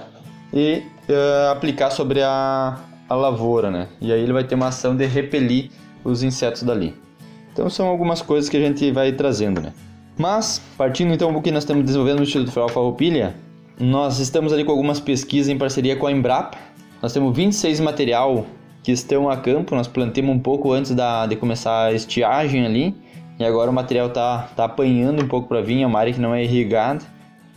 e 0.53 0.83
uh, 1.09 1.51
aplicar 1.53 1.91
sobre 1.91 2.23
a, 2.23 2.79
a 3.09 3.15
lavoura, 3.15 3.71
né? 3.71 3.89
E 4.01 4.13
aí 4.13 4.21
ele 4.21 4.33
vai 4.33 4.45
ter 4.45 4.55
uma 4.55 4.69
ação 4.69 4.95
de 4.95 5.07
repelir 5.07 5.71
os 6.05 6.23
insetos 6.23 6.63
dali. 6.63 6.95
Então 7.53 7.71
são 7.71 7.87
algumas 7.87 8.21
coisas 8.21 8.51
que 8.51 8.57
a 8.57 8.61
gente 8.61 8.91
vai 8.93 9.13
trazendo, 9.13 9.63
né? 9.63 9.73
Mas, 10.19 10.63
partindo 10.79 11.13
então 11.13 11.33
do 11.33 11.43
que 11.43 11.51
nós 11.51 11.63
estamos 11.63 11.85
desenvolvendo 11.85 12.19
no 12.19 12.23
Instituto 12.23 12.49
Federal 12.49 12.71
Farroupilha, 12.71 13.35
nós 13.79 14.19
estamos 14.19 14.53
ali 14.53 14.65
com 14.65 14.71
algumas 14.71 14.99
pesquisas 14.99 15.51
em 15.51 15.59
parceria 15.59 15.97
com 15.97 16.07
a 16.07 16.13
Embrapa. 16.13 16.57
Nós 17.03 17.13
temos 17.13 17.37
26 17.37 17.81
material 17.81 18.47
que 18.83 18.91
estão 18.93 19.29
a 19.29 19.37
campo, 19.37 19.75
nós 19.75 19.87
plantamos 19.87 20.35
um 20.35 20.39
pouco 20.39 20.73
antes 20.73 20.95
da, 20.95 21.27
de 21.27 21.37
começar 21.37 21.87
a 21.87 21.93
estiagem 21.93 22.65
ali, 22.65 22.95
e 23.39 23.45
agora 23.45 23.71
o 23.71 23.75
material 23.75 24.07
está 24.07 24.49
tá 24.57 24.65
apanhando 24.65 25.23
um 25.23 25.29
pouco 25.29 25.49
para 25.49 25.61
vir, 25.61 25.83
é 25.83 25.87
uma 25.87 25.99
área 25.99 26.13
que 26.13 26.21
não 26.21 26.35
é 26.35 26.43
irrigada. 26.43 27.05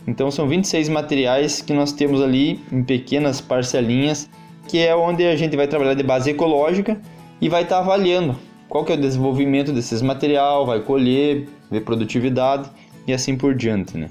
Então 0.06 0.30
são 0.30 0.46
26 0.46 0.88
materiais 0.90 1.62
que 1.62 1.72
nós 1.72 1.92
temos 1.92 2.20
ali 2.20 2.60
em 2.70 2.82
pequenas 2.82 3.40
parcelinhas, 3.40 4.28
que 4.68 4.78
é 4.78 4.94
onde 4.94 5.24
a 5.24 5.36
gente 5.36 5.56
vai 5.56 5.66
trabalhar 5.66 5.94
de 5.94 6.02
base 6.02 6.30
ecológica 6.30 7.00
e 7.40 7.48
vai 7.48 7.62
estar 7.62 7.76
tá 7.76 7.82
avaliando 7.82 8.36
qual 8.68 8.84
que 8.84 8.92
é 8.92 8.94
o 8.94 9.00
desenvolvimento 9.00 9.72
desses 9.72 10.02
material, 10.02 10.66
vai 10.66 10.80
colher, 10.80 11.48
ver 11.70 11.82
produtividade 11.82 12.70
e 13.06 13.12
assim 13.12 13.36
por 13.36 13.54
diante, 13.54 13.96
né? 13.96 14.08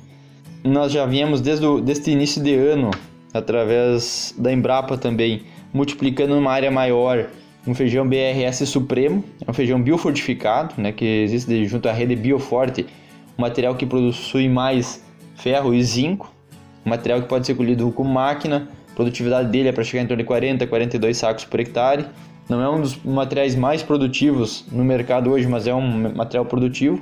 Nós 0.64 0.92
já 0.92 1.06
viemos 1.06 1.42
desde 1.42 1.66
o 1.66 1.84
início 2.08 2.42
de 2.44 2.54
ano, 2.54 2.92
através 3.34 4.34
da 4.38 4.52
Embrapa 4.52 4.98
também, 4.98 5.44
multiplicando 5.74 6.36
numa 6.36 6.52
área 6.52 6.70
maior 6.70 7.28
um 7.66 7.74
feijão 7.74 8.08
BRS 8.08 8.66
Supremo, 8.66 9.24
é 9.46 9.50
um 9.50 9.54
feijão 9.54 9.82
biofortificado, 9.82 10.74
né, 10.78 10.92
que 10.92 11.06
existe 11.06 11.66
junto 11.66 11.88
à 11.88 11.92
rede 11.92 12.16
Bioforte, 12.16 12.86
um 13.38 13.42
material 13.42 13.76
que 13.76 13.86
possui 13.86 14.50
mais 14.50 15.04
ferro 15.36 15.74
e 15.74 15.84
zinco, 15.84 16.34
um 16.86 16.90
material 16.90 17.22
que 17.22 17.28
pode 17.28 17.46
ser 17.46 17.56
colhido 17.56 17.90
com 17.92 18.04
máquina, 18.04 18.68
a 18.92 18.96
produtividade 18.96 19.50
dele 19.50 19.70
é 19.70 19.72
para 19.72 19.84
chegar 19.84 20.04
em 20.04 20.08
torno 20.08 20.22
de 20.22 20.28
40 20.28 20.68
42 20.68 21.16
sacos 21.16 21.46
por 21.46 21.60
hectare. 21.60 22.06
Não 22.50 22.62
é 22.62 22.70
um 22.70 22.82
dos 22.82 22.98
materiais 23.04 23.56
mais 23.56 23.84
produtivos 23.84 24.66
no 24.72 24.84
mercado 24.84 25.30
hoje, 25.30 25.48
mas 25.48 25.68
é 25.68 25.74
um 25.74 26.14
material 26.14 26.46
produtivo. 26.46 27.00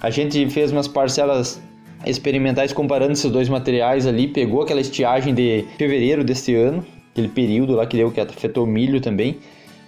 A 0.00 0.10
gente 0.10 0.48
fez 0.48 0.72
umas 0.72 0.88
parcelas 0.88 1.60
experimentais 2.06 2.72
comparando 2.72 3.12
esses 3.12 3.30
dois 3.30 3.48
materiais 3.48 4.06
ali, 4.06 4.26
pegou 4.26 4.62
aquela 4.62 4.80
estiagem 4.80 5.34
de 5.34 5.66
fevereiro 5.76 6.24
deste 6.24 6.54
ano, 6.54 6.84
aquele 7.12 7.28
período 7.28 7.74
lá 7.74 7.86
que 7.86 7.96
deu 7.96 8.10
que 8.10 8.20
afetou 8.20 8.64
o 8.64 8.66
milho 8.66 9.00
também. 9.00 9.38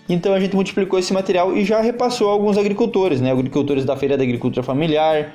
Então 0.08 0.34
a 0.34 0.40
gente 0.40 0.54
multiplicou 0.54 0.98
esse 0.98 1.12
material 1.12 1.56
e 1.56 1.64
já 1.64 1.80
repassou 1.80 2.28
alguns 2.28 2.58
agricultores, 2.58 3.20
né? 3.20 3.30
Agricultores 3.32 3.84
da 3.84 3.96
Feira 3.96 4.16
da 4.16 4.24
Agricultura 4.24 4.62
Familiar, 4.62 5.34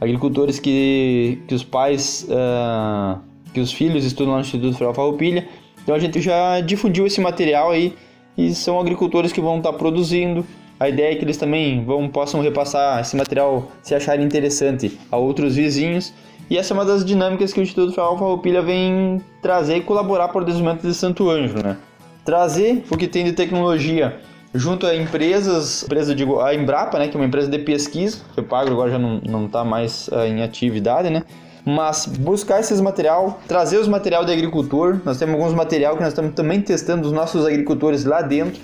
agricultores 0.00 0.58
que, 0.58 1.42
que 1.46 1.54
os 1.54 1.64
pais, 1.64 2.26
uh, 2.30 3.20
que 3.52 3.60
os 3.60 3.72
filhos 3.72 4.04
estudam 4.04 4.32
lá 4.32 4.38
no 4.38 4.44
Instituto 4.44 4.72
Federal 4.72 4.94
Farroupilha. 4.94 5.46
Então 5.82 5.94
a 5.94 5.98
gente 5.98 6.20
já 6.20 6.60
difundiu 6.60 7.06
esse 7.06 7.20
material 7.20 7.70
aí 7.70 7.92
e 8.38 8.54
são 8.54 8.80
agricultores 8.80 9.32
que 9.32 9.40
vão 9.40 9.58
estar 9.58 9.72
produzindo. 9.74 10.46
A 10.78 10.88
ideia 10.88 11.12
é 11.12 11.14
que 11.16 11.24
eles 11.24 11.36
também 11.36 11.84
vão, 11.84 12.08
possam 12.08 12.40
repassar 12.40 13.00
esse 13.00 13.16
material, 13.16 13.70
se 13.82 13.94
acharem 13.94 14.24
interessante, 14.24 14.98
a 15.10 15.16
outros 15.16 15.54
vizinhos. 15.54 16.12
E 16.50 16.58
essa 16.58 16.72
é 16.72 16.74
uma 16.74 16.84
das 16.84 17.04
dinâmicas 17.04 17.52
que 17.52 17.60
o 17.60 17.62
Instituto 17.62 17.92
Farroupilha 17.92 18.60
vem 18.60 19.20
trazer 19.40 19.76
e 19.76 19.80
colaborar 19.80 20.28
para 20.28 20.42
o 20.42 20.44
desenvolvimento 20.44 20.86
de 20.86 20.94
Santo 20.94 21.30
Anjo, 21.30 21.62
né? 21.62 21.76
Trazer 22.24 22.84
o 22.90 22.96
que 22.96 23.06
tem 23.06 23.24
de 23.24 23.32
tecnologia 23.32 24.20
junto 24.54 24.86
a 24.86 24.94
empresas, 24.94 25.82
empresa 25.82 26.14
digo, 26.14 26.40
a 26.40 26.54
Embrapa, 26.54 26.98
né, 26.98 27.08
que 27.08 27.16
é 27.16 27.20
uma 27.20 27.26
empresa 27.26 27.50
de 27.50 27.58
pesquisa, 27.58 28.18
o 28.36 28.42
Pagro 28.42 28.72
agora 28.74 28.92
já 28.92 28.98
não 28.98 29.46
está 29.46 29.64
mais 29.64 30.06
uh, 30.08 30.20
em 30.20 30.42
atividade, 30.42 31.10
né? 31.10 31.24
Mas 31.66 32.06
buscar 32.06 32.60
esses 32.60 32.80
material, 32.80 33.40
trazer 33.48 33.78
os 33.78 33.88
material 33.88 34.24
de 34.24 34.32
agricultor, 34.32 35.00
nós 35.04 35.18
temos 35.18 35.34
alguns 35.34 35.54
material 35.54 35.96
que 35.96 36.02
nós 36.02 36.12
estamos 36.12 36.34
também 36.34 36.60
testando 36.60 37.06
os 37.06 37.12
nossos 37.12 37.44
agricultores 37.44 38.04
lá 38.04 38.20
dentro 38.22 38.60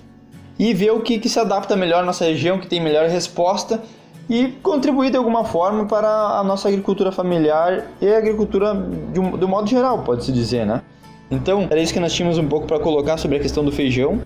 e 0.60 0.74
ver 0.74 0.90
o 0.90 1.00
que, 1.00 1.18
que 1.18 1.26
se 1.26 1.40
adapta 1.40 1.74
melhor 1.74 2.02
à 2.02 2.04
nossa 2.04 2.26
região, 2.26 2.58
que 2.58 2.66
tem 2.66 2.82
melhor 2.82 3.08
resposta 3.08 3.82
e 4.28 4.48
contribuir 4.62 5.10
de 5.10 5.16
alguma 5.16 5.42
forma 5.42 5.86
para 5.86 6.06
a 6.06 6.44
nossa 6.44 6.68
agricultura 6.68 7.10
familiar 7.10 7.86
e 7.98 8.06
a 8.06 8.18
agricultura 8.18 8.74
de 9.10 9.18
um, 9.18 9.48
modo 9.48 9.66
geral, 9.66 10.02
pode-se 10.02 10.30
dizer, 10.30 10.66
né? 10.66 10.82
Então, 11.30 11.66
era 11.70 11.80
isso 11.80 11.94
que 11.94 11.98
nós 11.98 12.12
tínhamos 12.12 12.36
um 12.36 12.46
pouco 12.46 12.66
para 12.66 12.78
colocar 12.78 13.16
sobre 13.16 13.38
a 13.38 13.40
questão 13.40 13.64
do 13.64 13.72
feijão. 13.72 14.20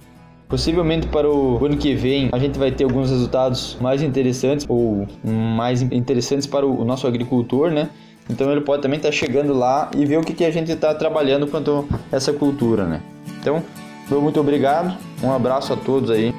Possivelmente 0.48 1.06
para 1.06 1.30
o 1.30 1.64
ano 1.64 1.76
que 1.76 1.94
vem 1.94 2.30
a 2.32 2.38
gente 2.38 2.58
vai 2.58 2.72
ter 2.72 2.82
alguns 2.82 3.10
resultados 3.10 3.76
mais 3.80 4.02
interessantes 4.02 4.66
ou 4.68 5.06
mais 5.22 5.82
interessantes 5.82 6.48
para 6.48 6.66
o 6.66 6.84
nosso 6.84 7.06
agricultor, 7.06 7.70
né? 7.70 7.90
Então 8.28 8.50
ele 8.50 8.60
pode 8.60 8.82
também 8.82 8.96
estar 8.96 9.10
tá 9.10 9.14
chegando 9.14 9.54
lá 9.54 9.88
e 9.96 10.04
ver 10.04 10.18
o 10.18 10.22
que, 10.22 10.32
que 10.32 10.44
a 10.44 10.50
gente 10.50 10.72
está 10.72 10.92
trabalhando 10.94 11.46
quanto 11.46 11.86
a 12.10 12.16
essa 12.16 12.32
cultura, 12.32 12.84
né? 12.84 13.00
Então, 13.40 13.62
muito 14.10 14.40
obrigado, 14.40 14.96
um 15.22 15.32
abraço 15.32 15.72
a 15.72 15.76
todos 15.76 16.10
aí. 16.10 16.32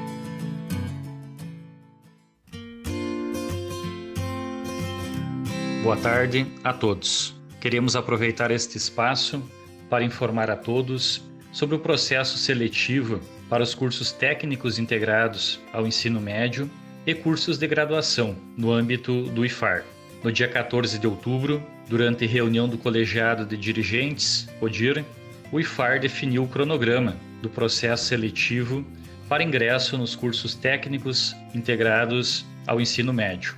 Boa 5.84 5.98
tarde 5.98 6.48
a 6.64 6.74
todos. 6.74 7.36
Queremos 7.60 7.96
aproveitar 7.96 8.50
este 8.52 8.78
espaço 8.78 9.42
para 9.90 10.04
informar 10.04 10.50
a 10.50 10.56
todos 10.56 11.24
sobre 11.52 11.76
o 11.76 11.80
processo 11.80 12.38
seletivo 12.38 13.20
para 13.50 13.64
os 13.64 13.76
cursos 13.76 14.12
técnicos 14.12 14.80
integrados 14.80 15.60
ao 15.72 15.86
ensino 15.86 16.20
médio 16.20 16.70
e 17.06 17.14
cursos 17.14 17.58
de 17.58 17.68
graduação 17.68 18.36
no 18.58 18.72
âmbito 18.72 19.24
do 19.24 19.46
IFAR. 19.46 19.84
No 20.24 20.32
dia 20.32 20.48
14 20.48 20.98
de 20.98 21.06
outubro, 21.06 21.62
durante 21.88 22.26
reunião 22.26 22.68
do 22.68 22.80
colegiado 22.80 23.46
de 23.46 23.56
dirigentes, 23.56 24.48
CODIR, 24.60 25.06
o 25.52 25.60
IFAR 25.60 26.00
definiu 26.00 26.44
o 26.44 26.48
cronograma 26.48 27.16
do 27.46 27.50
processo 27.50 28.06
seletivo 28.06 28.84
para 29.30 29.44
ingresso 29.44 29.98
nos 30.00 30.16
cursos 30.16 30.56
técnicos 30.56 31.36
integrados 31.54 32.44
ao 32.66 32.82
ensino 32.82 33.14
médio. 33.14 33.56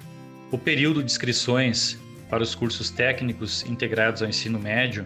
O 0.52 0.58
período 0.58 1.02
de 1.02 1.10
inscrições 1.10 1.98
para 2.30 2.44
os 2.44 2.54
cursos 2.54 2.90
técnicos 2.90 3.64
integrados 3.66 4.22
ao 4.22 4.28
ensino 4.28 4.60
médio, 4.60 5.06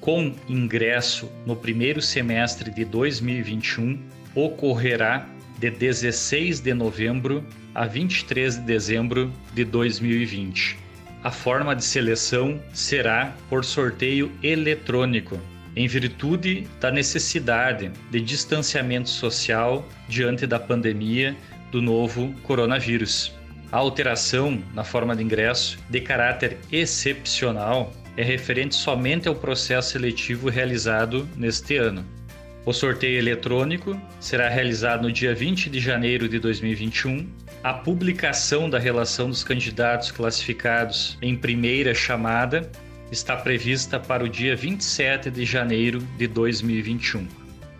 com 0.00 0.34
ingresso 0.48 1.30
no 1.44 1.54
primeiro 1.54 2.00
semestre 2.00 2.70
de 2.70 2.86
2021, 2.86 4.00
ocorrerá 4.34 5.28
de 5.58 5.70
16 5.70 6.60
de 6.60 6.72
novembro 6.72 7.44
a 7.74 7.86
23 7.86 8.56
de 8.56 8.62
dezembro 8.62 9.30
de 9.52 9.62
2020. 9.62 10.78
A 11.22 11.30
forma 11.30 11.76
de 11.76 11.84
seleção 11.84 12.58
será 12.72 13.34
por 13.50 13.62
sorteio 13.62 14.32
eletrônico, 14.42 15.38
em 15.74 15.86
virtude 15.86 16.66
da 16.80 16.90
necessidade 16.90 17.90
de 18.10 18.20
distanciamento 18.20 19.08
social 19.08 19.86
diante 20.08 20.46
da 20.46 20.58
pandemia 20.58 21.36
do 21.70 21.80
novo 21.80 22.34
coronavírus. 22.42 23.32
A 23.70 23.78
alteração 23.78 24.62
na 24.74 24.84
forma 24.84 25.16
de 25.16 25.22
ingresso, 25.22 25.78
de 25.88 26.00
caráter 26.00 26.58
excepcional, 26.70 27.92
é 28.16 28.22
referente 28.22 28.74
somente 28.74 29.26
ao 29.26 29.34
processo 29.34 29.92
seletivo 29.92 30.50
realizado 30.50 31.26
neste 31.36 31.76
ano. 31.76 32.04
O 32.64 32.72
sorteio 32.72 33.18
eletrônico 33.18 34.00
será 34.20 34.48
realizado 34.48 35.02
no 35.02 35.10
dia 35.12 35.34
20 35.34 35.68
de 35.68 35.80
janeiro 35.80 36.28
de 36.28 36.38
2021. 36.38 37.26
A 37.64 37.72
publicação 37.72 38.70
da 38.70 38.78
relação 38.78 39.28
dos 39.28 39.42
candidatos 39.42 40.12
classificados 40.12 41.18
em 41.20 41.34
primeira 41.34 41.94
chamada 41.94 42.70
está 43.12 43.36
prevista 43.36 44.00
para 44.00 44.24
o 44.24 44.28
dia 44.28 44.56
27 44.56 45.30
de 45.30 45.44
janeiro 45.44 46.00
de 46.16 46.26
2021. 46.26 47.28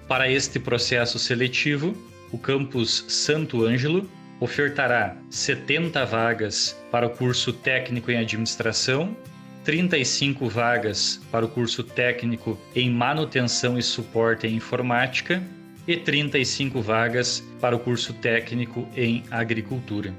Para 0.06 0.30
este 0.30 0.60
processo 0.60 1.18
seletivo, 1.18 1.96
o 2.30 2.36
campus 2.36 3.06
Santo 3.08 3.64
Ângelo 3.64 4.08
ofertará 4.38 5.16
70 5.30 6.04
vagas 6.04 6.76
para 6.90 7.06
o 7.06 7.10
curso 7.10 7.50
técnico 7.50 8.10
em 8.10 8.18
administração, 8.18 9.16
35 9.64 10.48
vagas 10.48 11.18
para 11.30 11.46
o 11.46 11.48
curso 11.48 11.82
técnico 11.82 12.58
em 12.74 12.90
manutenção 12.90 13.78
e 13.78 13.82
suporte 13.82 14.46
em 14.46 14.56
informática 14.56 15.42
e 15.88 15.96
35 15.96 16.82
vagas 16.82 17.42
para 17.58 17.74
o 17.74 17.78
curso 17.78 18.12
técnico 18.14 18.86
em 18.94 19.24
agricultura. 19.30 20.12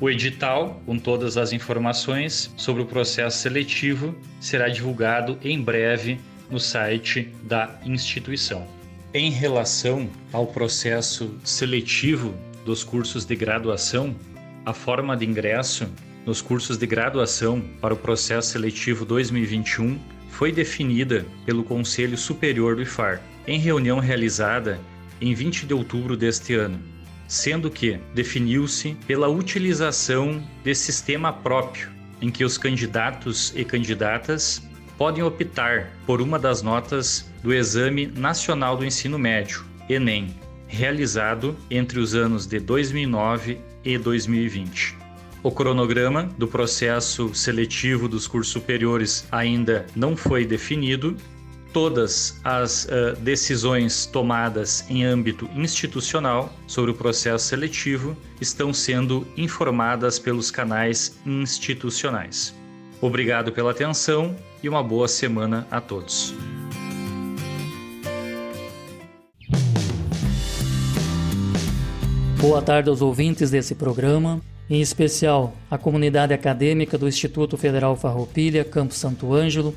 O 0.00 0.10
edital, 0.10 0.82
com 0.84 0.98
todas 0.98 1.36
as 1.36 1.52
informações 1.52 2.52
sobre 2.56 2.82
o 2.82 2.86
processo 2.86 3.38
seletivo, 3.38 4.14
será 4.40 4.68
divulgado 4.68 5.38
em 5.42 5.60
breve 5.60 6.18
no 6.50 6.58
site 6.58 7.30
da 7.42 7.78
instituição. 7.84 8.66
Em 9.12 9.30
relação 9.30 10.10
ao 10.32 10.48
processo 10.48 11.38
seletivo 11.44 12.34
dos 12.64 12.82
cursos 12.82 13.24
de 13.24 13.36
graduação, 13.36 14.14
a 14.66 14.72
forma 14.72 15.16
de 15.16 15.24
ingresso 15.24 15.88
nos 16.26 16.42
cursos 16.42 16.76
de 16.76 16.86
graduação 16.86 17.62
para 17.80 17.94
o 17.94 17.96
processo 17.96 18.50
seletivo 18.50 19.04
2021 19.04 19.98
foi 20.30 20.50
definida 20.50 21.24
pelo 21.46 21.62
Conselho 21.62 22.18
Superior 22.18 22.74
do 22.74 22.82
IFAR, 22.82 23.22
em 23.46 23.58
reunião 23.58 24.00
realizada 24.00 24.80
em 25.20 25.32
20 25.32 25.66
de 25.66 25.74
outubro 25.74 26.16
deste 26.16 26.54
ano, 26.54 26.80
sendo 27.26 27.70
que 27.70 27.98
definiu-se 28.14 28.96
pela 29.06 29.28
utilização 29.28 30.42
de 30.62 30.74
sistema 30.74 31.32
próprio, 31.32 31.88
em 32.20 32.30
que 32.30 32.44
os 32.44 32.56
candidatos 32.56 33.52
e 33.56 33.64
candidatas 33.64 34.62
podem 34.96 35.22
optar 35.22 35.90
por 36.06 36.20
uma 36.20 36.38
das 36.38 36.62
notas 36.62 37.28
do 37.42 37.52
Exame 37.52 38.06
Nacional 38.06 38.76
do 38.76 38.84
Ensino 38.84 39.18
Médio, 39.18 39.64
ENEM, 39.88 40.34
realizado 40.66 41.56
entre 41.70 41.98
os 41.98 42.14
anos 42.14 42.46
de 42.46 42.58
2009 42.58 43.58
e 43.84 43.98
2020. 43.98 44.96
O 45.42 45.50
cronograma 45.50 46.30
do 46.38 46.48
processo 46.48 47.34
seletivo 47.34 48.08
dos 48.08 48.26
cursos 48.26 48.52
superiores 48.52 49.26
ainda 49.30 49.84
não 49.94 50.16
foi 50.16 50.46
definido, 50.46 51.16
todas 51.74 52.40
as 52.44 52.84
uh, 52.84 53.16
decisões 53.20 54.06
tomadas 54.06 54.88
em 54.88 55.04
âmbito 55.04 55.50
institucional 55.56 56.50
sobre 56.68 56.92
o 56.92 56.94
processo 56.94 57.46
seletivo 57.46 58.16
estão 58.40 58.72
sendo 58.72 59.26
informadas 59.36 60.16
pelos 60.16 60.52
canais 60.52 61.18
institucionais. 61.26 62.54
Obrigado 63.00 63.50
pela 63.50 63.72
atenção 63.72 64.36
e 64.62 64.68
uma 64.68 64.84
boa 64.84 65.08
semana 65.08 65.66
a 65.68 65.80
todos. 65.80 66.32
Boa 72.40 72.62
tarde 72.62 72.88
aos 72.88 73.02
ouvintes 73.02 73.50
desse 73.50 73.74
programa, 73.74 74.40
em 74.70 74.80
especial 74.80 75.56
a 75.68 75.76
comunidade 75.76 76.32
acadêmica 76.32 76.96
do 76.96 77.08
Instituto 77.08 77.56
Federal 77.56 77.96
Farroupilha, 77.96 78.64
Campo 78.64 78.94
Santo 78.94 79.34
Ângelo, 79.34 79.74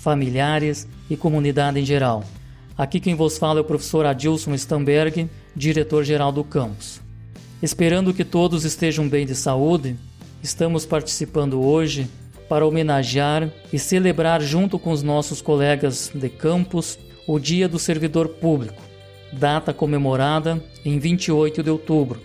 familiares 0.00 0.88
e 1.10 1.16
comunidade 1.16 1.78
em 1.78 1.84
geral. 1.84 2.24
Aqui 2.76 2.98
quem 2.98 3.14
vos 3.14 3.36
fala 3.36 3.60
é 3.60 3.62
o 3.62 3.64
professor 3.64 4.06
Adilson 4.06 4.54
Stamberg, 4.54 5.28
diretor-geral 5.54 6.32
do 6.32 6.42
campus. 6.42 7.00
Esperando 7.62 8.14
que 8.14 8.24
todos 8.24 8.64
estejam 8.64 9.06
bem 9.06 9.26
de 9.26 9.34
saúde, 9.34 9.94
estamos 10.42 10.86
participando 10.86 11.60
hoje 11.60 12.08
para 12.48 12.66
homenagear 12.66 13.50
e 13.70 13.78
celebrar 13.78 14.40
junto 14.40 14.78
com 14.78 14.90
os 14.90 15.02
nossos 15.02 15.42
colegas 15.42 16.10
de 16.14 16.28
campus 16.30 16.98
o 17.26 17.38
Dia 17.38 17.68
do 17.68 17.78
Servidor 17.78 18.28
Público, 18.28 18.82
data 19.30 19.74
comemorada 19.74 20.64
em 20.82 20.98
28 20.98 21.62
de 21.62 21.70
outubro, 21.70 22.18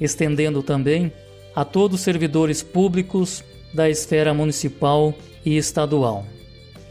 estendendo 0.00 0.62
também 0.62 1.12
a 1.54 1.64
todos 1.64 1.98
os 1.98 2.04
servidores 2.04 2.62
públicos 2.62 3.42
da 3.74 3.90
esfera 3.90 4.32
municipal 4.32 5.12
e 5.44 5.56
estadual. 5.56 6.24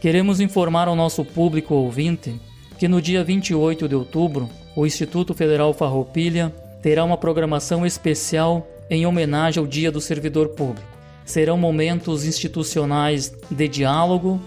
Queremos 0.00 0.40
informar 0.40 0.88
ao 0.88 0.96
nosso 0.96 1.24
público 1.24 1.74
ouvinte 1.74 2.38
que 2.78 2.86
no 2.86 3.00
dia 3.00 3.24
28 3.24 3.88
de 3.88 3.94
outubro, 3.94 4.48
o 4.76 4.84
Instituto 4.84 5.32
Federal 5.32 5.72
Farroupilha 5.72 6.52
terá 6.82 7.02
uma 7.02 7.16
programação 7.16 7.86
especial 7.86 8.66
em 8.90 9.06
homenagem 9.06 9.60
ao 9.60 9.66
Dia 9.66 9.90
do 9.90 10.00
Servidor 10.00 10.50
Público. 10.50 10.86
Serão 11.24 11.56
momentos 11.56 12.24
institucionais 12.24 13.34
de 13.50 13.68
diálogo, 13.68 14.38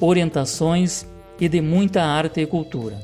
orientações 0.00 1.06
e 1.40 1.48
de 1.48 1.60
muita 1.60 2.02
arte 2.02 2.40
e 2.40 2.46
cultura. 2.46 2.98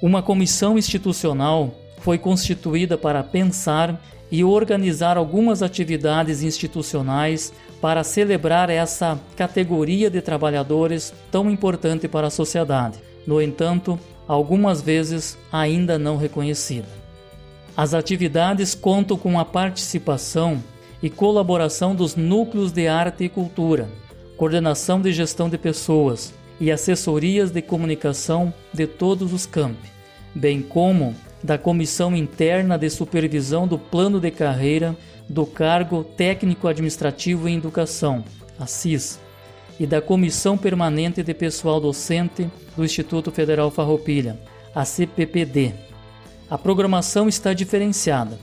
Uma 0.00 0.22
comissão 0.22 0.78
institucional 0.78 1.74
foi 1.98 2.18
constituída 2.18 2.96
para 2.96 3.22
pensar 3.22 4.00
e 4.30 4.42
organizar 4.42 5.16
algumas 5.16 5.62
atividades 5.62 6.42
institucionais 6.42 7.52
para 7.80 8.02
celebrar 8.02 8.70
essa 8.70 9.18
categoria 9.36 10.10
de 10.10 10.20
trabalhadores 10.20 11.12
tão 11.30 11.50
importante 11.50 12.08
para 12.08 12.26
a 12.26 12.30
sociedade, 12.30 12.98
no 13.26 13.40
entanto, 13.40 13.98
algumas 14.26 14.80
vezes 14.80 15.38
ainda 15.52 15.98
não 15.98 16.16
reconhecida. 16.16 16.88
As 17.76 17.94
atividades 17.94 18.74
contam 18.74 19.16
com 19.16 19.38
a 19.38 19.44
participação 19.44 20.62
e 21.02 21.10
colaboração 21.10 21.94
dos 21.94 22.16
núcleos 22.16 22.72
de 22.72 22.88
arte 22.88 23.24
e 23.24 23.28
cultura, 23.28 23.88
coordenação 24.36 25.00
de 25.00 25.12
gestão 25.12 25.48
de 25.48 25.58
pessoas 25.58 26.32
e 26.58 26.72
assessorias 26.72 27.50
de 27.50 27.60
comunicação 27.60 28.52
de 28.72 28.86
todos 28.86 29.32
os 29.32 29.44
campi, 29.44 29.90
bem 30.34 30.62
como 30.62 31.14
da 31.42 31.58
Comissão 31.58 32.16
Interna 32.16 32.78
de 32.78 32.88
Supervisão 32.90 33.66
do 33.66 33.78
Plano 33.78 34.20
de 34.20 34.30
Carreira 34.30 34.96
do 35.28 35.44
Cargo 35.44 36.04
Técnico 36.04 36.68
Administrativo 36.68 37.48
em 37.48 37.56
Educação, 37.56 38.24
a 38.58 38.66
CIS, 38.66 39.20
e 39.78 39.86
da 39.86 40.00
Comissão 40.00 40.56
Permanente 40.56 41.22
de 41.22 41.34
Pessoal 41.34 41.80
Docente 41.80 42.48
do 42.76 42.84
Instituto 42.84 43.30
Federal 43.30 43.70
Farroupilha, 43.70 44.38
a 44.74 44.84
CPPD. 44.84 45.74
A 46.48 46.56
programação 46.56 47.28
está 47.28 47.52
diferenciada. 47.52 48.38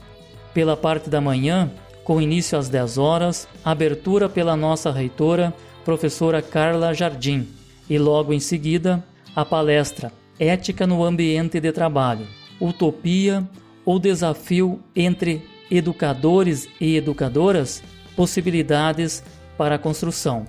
Pela 0.52 0.76
parte 0.76 1.10
da 1.10 1.20
manhã, 1.20 1.70
com 2.04 2.20
início 2.20 2.56
às 2.56 2.68
10 2.68 2.98
horas, 2.98 3.48
abertura 3.64 4.28
pela 4.28 4.56
nossa 4.56 4.92
reitora, 4.92 5.52
professora 5.84 6.40
Carla 6.40 6.94
Jardim, 6.94 7.48
e 7.88 7.98
logo 7.98 8.32
em 8.32 8.40
seguida, 8.40 9.02
a 9.34 9.44
palestra 9.44 10.12
Ética 10.38 10.86
no 10.86 11.02
Ambiente 11.02 11.60
de 11.60 11.72
Trabalho, 11.72 12.26
Utopia 12.60 13.48
ou 13.84 13.98
Desafio 13.98 14.80
entre 14.94 15.42
Educadores 15.70 16.68
e 16.80 16.96
Educadoras 16.96 17.82
Possibilidades 18.16 19.22
para 19.58 19.74
a 19.74 19.78
Construção, 19.78 20.46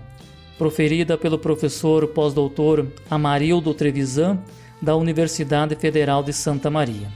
proferida 0.58 1.18
pelo 1.18 1.40
professor 1.40 2.08
pós-doutor 2.08 2.88
Amarildo 3.10 3.74
Trevisan, 3.74 4.40
da 4.82 4.96
Universidade 4.96 5.76
Federal 5.76 6.22
de 6.22 6.34
Santa 6.34 6.70
Maria. 6.70 7.08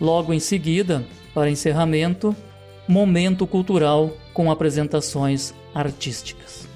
Logo 0.00 0.32
em 0.32 0.40
seguida, 0.40 1.04
para 1.34 1.50
encerramento, 1.50 2.34
momento 2.88 3.46
cultural 3.46 4.16
com 4.32 4.50
apresentações 4.50 5.52
artísticas. 5.74 6.66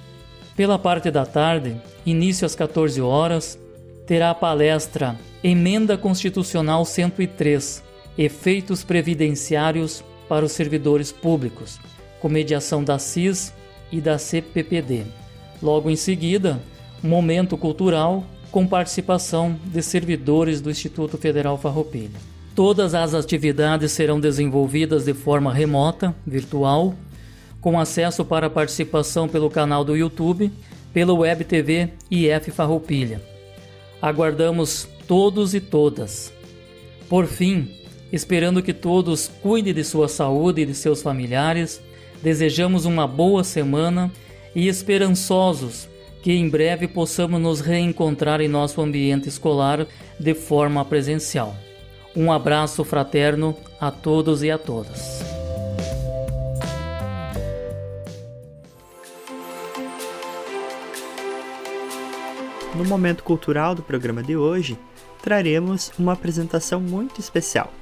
Pela 0.56 0.78
parte 0.78 1.10
da 1.10 1.24
tarde, 1.24 1.80
início 2.04 2.44
às 2.44 2.54
14 2.54 3.00
horas, 3.00 3.58
terá 4.06 4.30
a 4.30 4.34
palestra 4.34 5.16
Emenda 5.42 5.96
Constitucional 5.96 6.84
103 6.84 7.82
Efeitos 8.18 8.84
Previdenciários 8.84 10.04
para 10.28 10.44
os 10.44 10.52
Servidores 10.52 11.10
Públicos, 11.10 11.78
com 12.20 12.28
mediação 12.28 12.84
da 12.84 12.98
CIS 12.98 13.52
e 13.90 14.00
da 14.00 14.18
CPPD. 14.18 15.04
Logo 15.62 15.88
em 15.88 15.96
seguida, 15.96 16.60
Momento 17.02 17.56
Cultural 17.56 18.22
com 18.50 18.66
participação 18.66 19.58
de 19.64 19.80
servidores 19.80 20.60
do 20.60 20.70
Instituto 20.70 21.16
Federal 21.16 21.56
Farroupilha. 21.56 22.10
Todas 22.54 22.94
as 22.94 23.14
atividades 23.14 23.92
serão 23.92 24.20
desenvolvidas 24.20 25.04
de 25.04 25.14
forma 25.14 25.54
remota, 25.54 26.14
virtual, 26.26 26.94
com 27.60 27.78
acesso 27.78 28.24
para 28.24 28.50
participação 28.50 29.28
pelo 29.28 29.48
canal 29.48 29.84
do 29.84 29.96
YouTube, 29.96 30.52
pelo 30.92 31.18
Web 31.18 31.44
TV 31.44 31.90
IF 32.10 32.50
Farroupilha 32.50 33.30
aguardamos 34.00 34.88
todos 35.10 35.54
e 35.54 35.60
todas. 35.60 36.32
Por 37.08 37.26
fim, 37.26 37.68
esperando 38.12 38.62
que 38.62 38.72
todos 38.72 39.26
cuidem 39.42 39.74
de 39.74 39.82
sua 39.82 40.08
saúde 40.08 40.62
e 40.62 40.66
de 40.66 40.72
seus 40.72 41.02
familiares, 41.02 41.82
desejamos 42.22 42.84
uma 42.84 43.08
boa 43.08 43.42
semana 43.42 44.08
e 44.54 44.68
esperançosos 44.68 45.88
que 46.22 46.30
em 46.30 46.48
breve 46.48 46.86
possamos 46.86 47.40
nos 47.40 47.60
reencontrar 47.60 48.40
em 48.40 48.46
nosso 48.46 48.80
ambiente 48.80 49.28
escolar 49.28 49.84
de 50.16 50.32
forma 50.32 50.84
presencial. 50.84 51.56
Um 52.14 52.30
abraço 52.30 52.84
fraterno 52.84 53.56
a 53.80 53.90
todos 53.90 54.44
e 54.44 54.50
a 54.52 54.58
todas. 54.58 55.24
No 62.76 62.84
momento 62.84 63.24
cultural 63.24 63.74
do 63.74 63.82
programa 63.82 64.22
de 64.22 64.36
hoje, 64.36 64.78
traremos 65.22 65.92
uma 65.98 66.12
apresentação 66.12 66.80
muito 66.80 67.20
especial. 67.20 67.72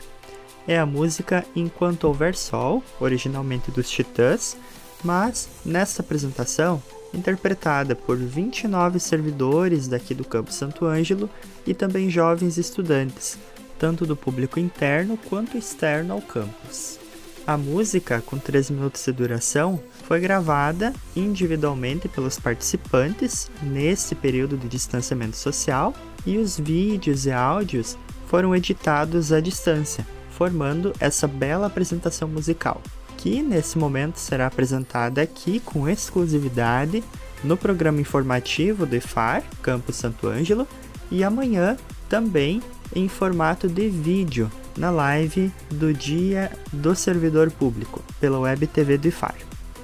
É 0.66 0.78
a 0.78 0.86
música 0.86 1.44
Enquanto 1.56 2.04
Houver 2.04 2.36
Sol, 2.36 2.82
originalmente 3.00 3.70
dos 3.70 3.88
Titãs, 3.88 4.56
mas 5.02 5.48
nesta 5.64 6.02
apresentação 6.02 6.82
interpretada 7.14 7.94
por 7.96 8.16
29 8.16 9.00
servidores 9.00 9.88
daqui 9.88 10.14
do 10.14 10.24
Campo 10.24 10.52
Santo 10.52 10.84
Ângelo 10.84 11.30
e 11.66 11.72
também 11.72 12.10
jovens 12.10 12.58
estudantes, 12.58 13.38
tanto 13.78 14.04
do 14.04 14.16
público 14.16 14.60
interno 14.60 15.16
quanto 15.16 15.56
externo 15.56 16.14
ao 16.14 16.20
campus. 16.20 16.98
A 17.46 17.56
música, 17.56 18.22
com 18.26 18.38
3 18.38 18.68
minutos 18.68 19.02
de 19.02 19.10
duração, 19.10 19.82
foi 20.02 20.20
gravada 20.20 20.92
individualmente 21.16 22.06
pelos 22.06 22.38
participantes 22.38 23.50
nesse 23.62 24.14
período 24.14 24.58
de 24.58 24.68
distanciamento 24.68 25.36
social 25.38 25.94
e 26.28 26.36
os 26.36 26.60
vídeos 26.60 27.24
e 27.24 27.32
áudios 27.32 27.96
foram 28.26 28.54
editados 28.54 29.32
à 29.32 29.40
distância, 29.40 30.06
formando 30.30 30.92
essa 31.00 31.26
bela 31.26 31.66
apresentação 31.66 32.28
musical, 32.28 32.82
que 33.16 33.42
nesse 33.42 33.78
momento 33.78 34.18
será 34.18 34.46
apresentada 34.46 35.22
aqui 35.22 35.58
com 35.58 35.88
exclusividade 35.88 37.02
no 37.42 37.56
programa 37.56 38.02
informativo 38.02 38.84
do 38.84 38.94
IFAR, 38.94 39.42
Campo 39.62 39.90
Santo 39.90 40.28
Ângelo, 40.28 40.68
e 41.10 41.24
amanhã 41.24 41.78
também 42.10 42.62
em 42.94 43.08
formato 43.08 43.66
de 43.66 43.88
vídeo 43.88 44.52
na 44.76 44.90
live 44.90 45.50
do 45.70 45.94
Dia 45.94 46.52
do 46.70 46.94
Servidor 46.94 47.50
Público 47.50 48.04
pela 48.20 48.38
Web 48.38 48.66
TV 48.66 48.98
do 48.98 49.08
IFAR. 49.08 49.34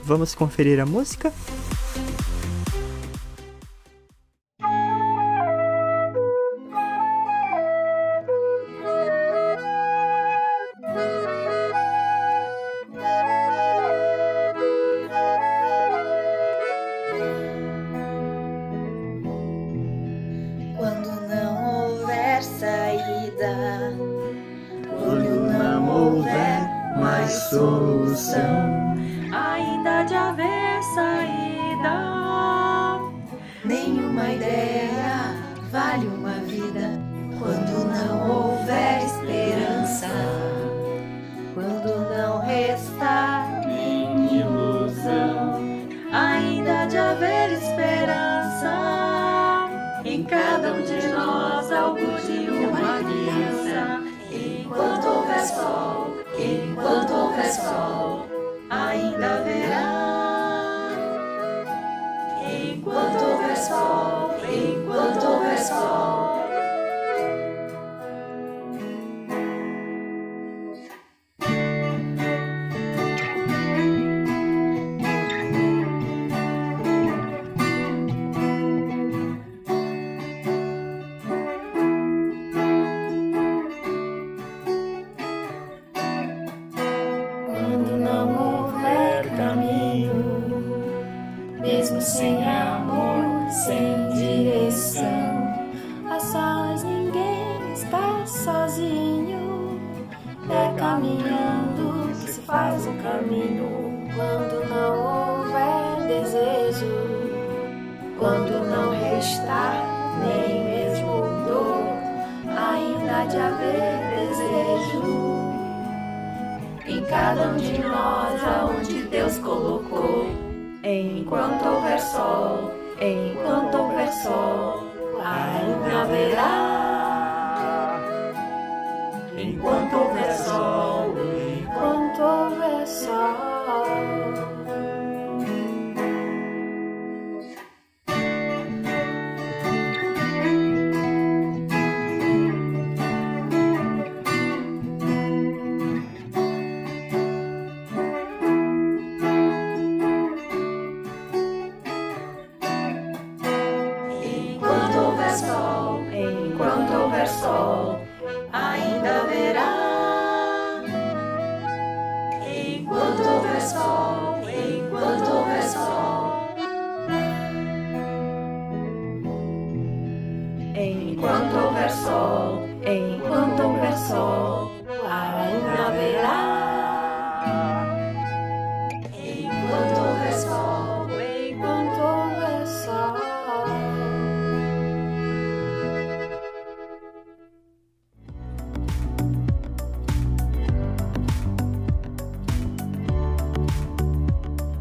Vamos 0.04 0.34
conferir 0.34 0.78
a 0.78 0.84
música? 0.84 1.32
Mais 27.24 27.32
solução, 27.48 28.94
ainda 29.32 30.02
de 30.04 30.14
haver 30.14 30.82
saída. 30.94 31.96
Nenhuma 33.64 34.28
ideia 34.28 35.34
vale 35.72 36.06
uma 36.06 36.34
vida 36.40 37.00
quando 37.38 37.86
não 37.96 38.30
houver 38.30 39.02
esperança, 39.06 40.06
quando 41.54 42.10
não 42.14 42.40
restar 42.40 43.66
nem 43.66 44.40
ilusão, 44.40 45.62
ainda 46.12 46.84
de 46.84 46.98
haver 46.98 47.52
esperança. 47.52 48.70
Em 50.04 50.22
cada 50.24 50.74
um 50.74 50.82
de 50.82 51.08
nós, 51.08 51.72
algo 51.72 52.00
de 52.26 52.50
uma 52.50 52.98
criança. 52.98 54.04
Enquanto 54.30 55.06
houver 55.06 55.46
sol, 55.46 56.13
enquanto 56.84 57.14
houver 57.14 57.50
sol, 57.50 58.26
ainda 58.68 59.36
haverá. 59.36 60.04
Enquanto 62.46 63.24
houver 63.24 63.56
sol, 63.56 64.34
enquanto 64.46 65.26
houver 65.26 65.58
sol. 65.58 66.03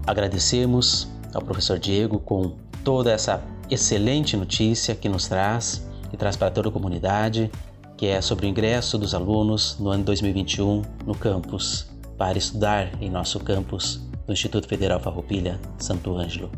Agradecemos 0.05 1.07
ao 1.33 1.41
professor 1.41 1.79
Diego 1.79 2.19
com 2.19 2.55
toda 2.83 3.11
essa 3.11 3.41
excelente 3.69 4.35
notícia 4.35 4.93
que 4.93 5.07
nos 5.07 5.27
traz 5.27 5.87
e 6.11 6.17
traz 6.17 6.35
para 6.35 6.51
toda 6.51 6.69
a 6.69 6.71
comunidade, 6.71 7.49
que 7.97 8.07
é 8.07 8.21
sobre 8.21 8.45
o 8.45 8.49
ingresso 8.49 8.97
dos 8.97 9.13
alunos 9.15 9.77
no 9.79 9.89
ano 9.89 10.03
2021 10.03 10.81
no 11.05 11.15
campus, 11.15 11.87
para 12.17 12.37
estudar 12.37 12.91
em 13.01 13.09
nosso 13.09 13.39
campus 13.39 14.01
do 14.27 14.33
Instituto 14.33 14.67
Federal 14.67 14.99
Farroupilha 14.99 15.59
Santo 15.77 16.15
Ângelo. 16.15 16.51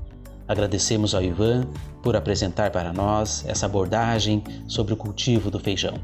Agradecemos 0.48 1.16
ao 1.16 1.24
Ivan 1.24 1.68
por 2.04 2.16
apresentar 2.16 2.72
para 2.72 2.94
nós 2.94 3.44
essa 3.48 3.66
abordagem 3.66 4.44
sobre 4.68 4.94
o 4.94 4.98
cultivo 4.98 5.50
do 5.50 5.60
feijão, 5.60 5.96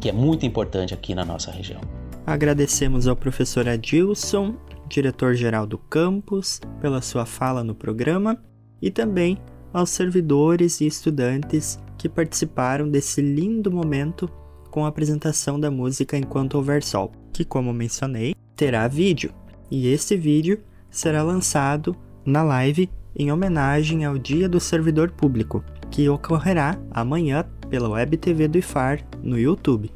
que 0.00 0.08
é 0.08 0.12
muito 0.12 0.46
importante 0.46 0.94
aqui 0.94 1.14
na 1.14 1.24
nossa 1.24 1.50
região. 1.50 1.80
Agradecemos 2.26 3.06
ao 3.06 3.16
professor 3.16 3.68
Adilson, 3.68 4.54
diretor-geral 4.92 5.66
do 5.66 5.78
campus, 5.78 6.60
pela 6.80 7.00
sua 7.00 7.24
fala 7.24 7.64
no 7.64 7.74
programa 7.74 8.38
e 8.80 8.90
também 8.90 9.38
aos 9.72 9.88
servidores 9.88 10.80
e 10.80 10.86
estudantes 10.86 11.78
que 11.96 12.08
participaram 12.08 12.88
desse 12.88 13.22
lindo 13.22 13.70
momento 13.70 14.28
com 14.70 14.84
a 14.84 14.88
apresentação 14.88 15.58
da 15.58 15.70
música 15.70 16.16
Enquanto 16.16 16.54
Houver 16.54 16.84
Sol, 16.84 17.10
que, 17.32 17.44
como 17.44 17.72
mencionei, 17.72 18.34
terá 18.54 18.86
vídeo. 18.86 19.32
E 19.70 19.88
esse 19.88 20.16
vídeo 20.16 20.60
será 20.90 21.22
lançado 21.22 21.96
na 22.24 22.42
live 22.42 22.90
em 23.16 23.32
homenagem 23.32 24.04
ao 24.04 24.18
Dia 24.18 24.48
do 24.48 24.60
Servidor 24.60 25.10
Público, 25.10 25.64
que 25.90 26.08
ocorrerá 26.08 26.78
amanhã 26.90 27.44
pela 27.70 27.88
Web 27.88 28.18
TV 28.18 28.48
do 28.48 28.58
IFAR 28.58 29.02
no 29.22 29.38
YouTube. 29.38 29.90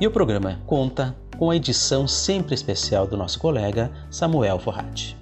E 0.00 0.06
o 0.06 0.10
programa 0.10 0.60
conta 0.66 1.16
com 1.36 1.50
a 1.50 1.56
edição 1.56 2.06
sempre 2.06 2.54
especial 2.54 3.06
do 3.06 3.16
nosso 3.16 3.38
colega 3.38 3.90
Samuel 4.10 4.58
Forratti. 4.58 5.16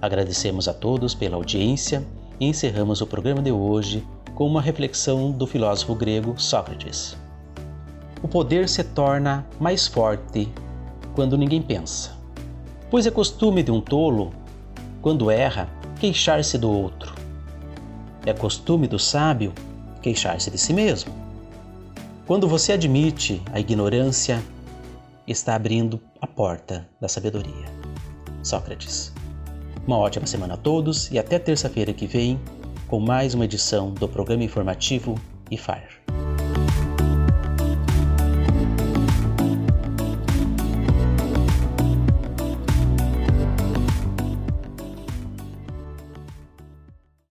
Agradecemos 0.00 0.68
a 0.68 0.74
todos 0.74 1.14
pela 1.14 1.36
audiência 1.36 2.06
e 2.38 2.46
encerramos 2.46 3.00
o 3.00 3.06
programa 3.06 3.42
de 3.42 3.50
hoje 3.50 4.06
com 4.34 4.46
uma 4.46 4.60
reflexão 4.60 5.30
do 5.30 5.46
filósofo 5.46 5.94
grego 5.94 6.34
Sócrates. 6.36 7.16
O 8.22 8.28
poder 8.28 8.68
se 8.68 8.84
torna 8.84 9.46
mais 9.58 9.86
forte 9.86 10.48
quando 11.14 11.38
ninguém 11.38 11.62
pensa, 11.62 12.12
pois 12.90 13.06
é 13.06 13.10
costume 13.10 13.62
de 13.62 13.70
um 13.70 13.80
tolo, 13.80 14.32
quando 15.00 15.30
erra, 15.30 15.68
queixar-se 15.98 16.58
do 16.58 16.70
outro. 16.70 17.14
É 18.26 18.32
costume 18.32 18.86
do 18.86 18.98
sábio 18.98 19.52
queixar-se 20.02 20.50
de 20.50 20.58
si 20.58 20.72
mesmo. 20.72 21.12
Quando 22.26 22.48
você 22.48 22.72
admite 22.72 23.40
a 23.52 23.60
ignorância, 23.60 24.42
está 25.26 25.54
abrindo 25.54 26.00
a 26.20 26.26
porta 26.26 26.88
da 27.00 27.08
sabedoria. 27.08 27.66
Sócrates. 28.42 29.12
Uma 29.86 29.98
ótima 29.98 30.26
semana 30.26 30.54
a 30.54 30.56
todos 30.56 31.10
e 31.10 31.18
até 31.18 31.38
terça-feira 31.38 31.92
que 31.92 32.06
vem 32.06 32.40
com 32.86 33.00
mais 33.00 33.34
uma 33.34 33.44
edição 33.44 33.92
do 33.92 34.08
programa 34.08 34.44
informativo 34.44 35.14
IFAR. 35.50 35.95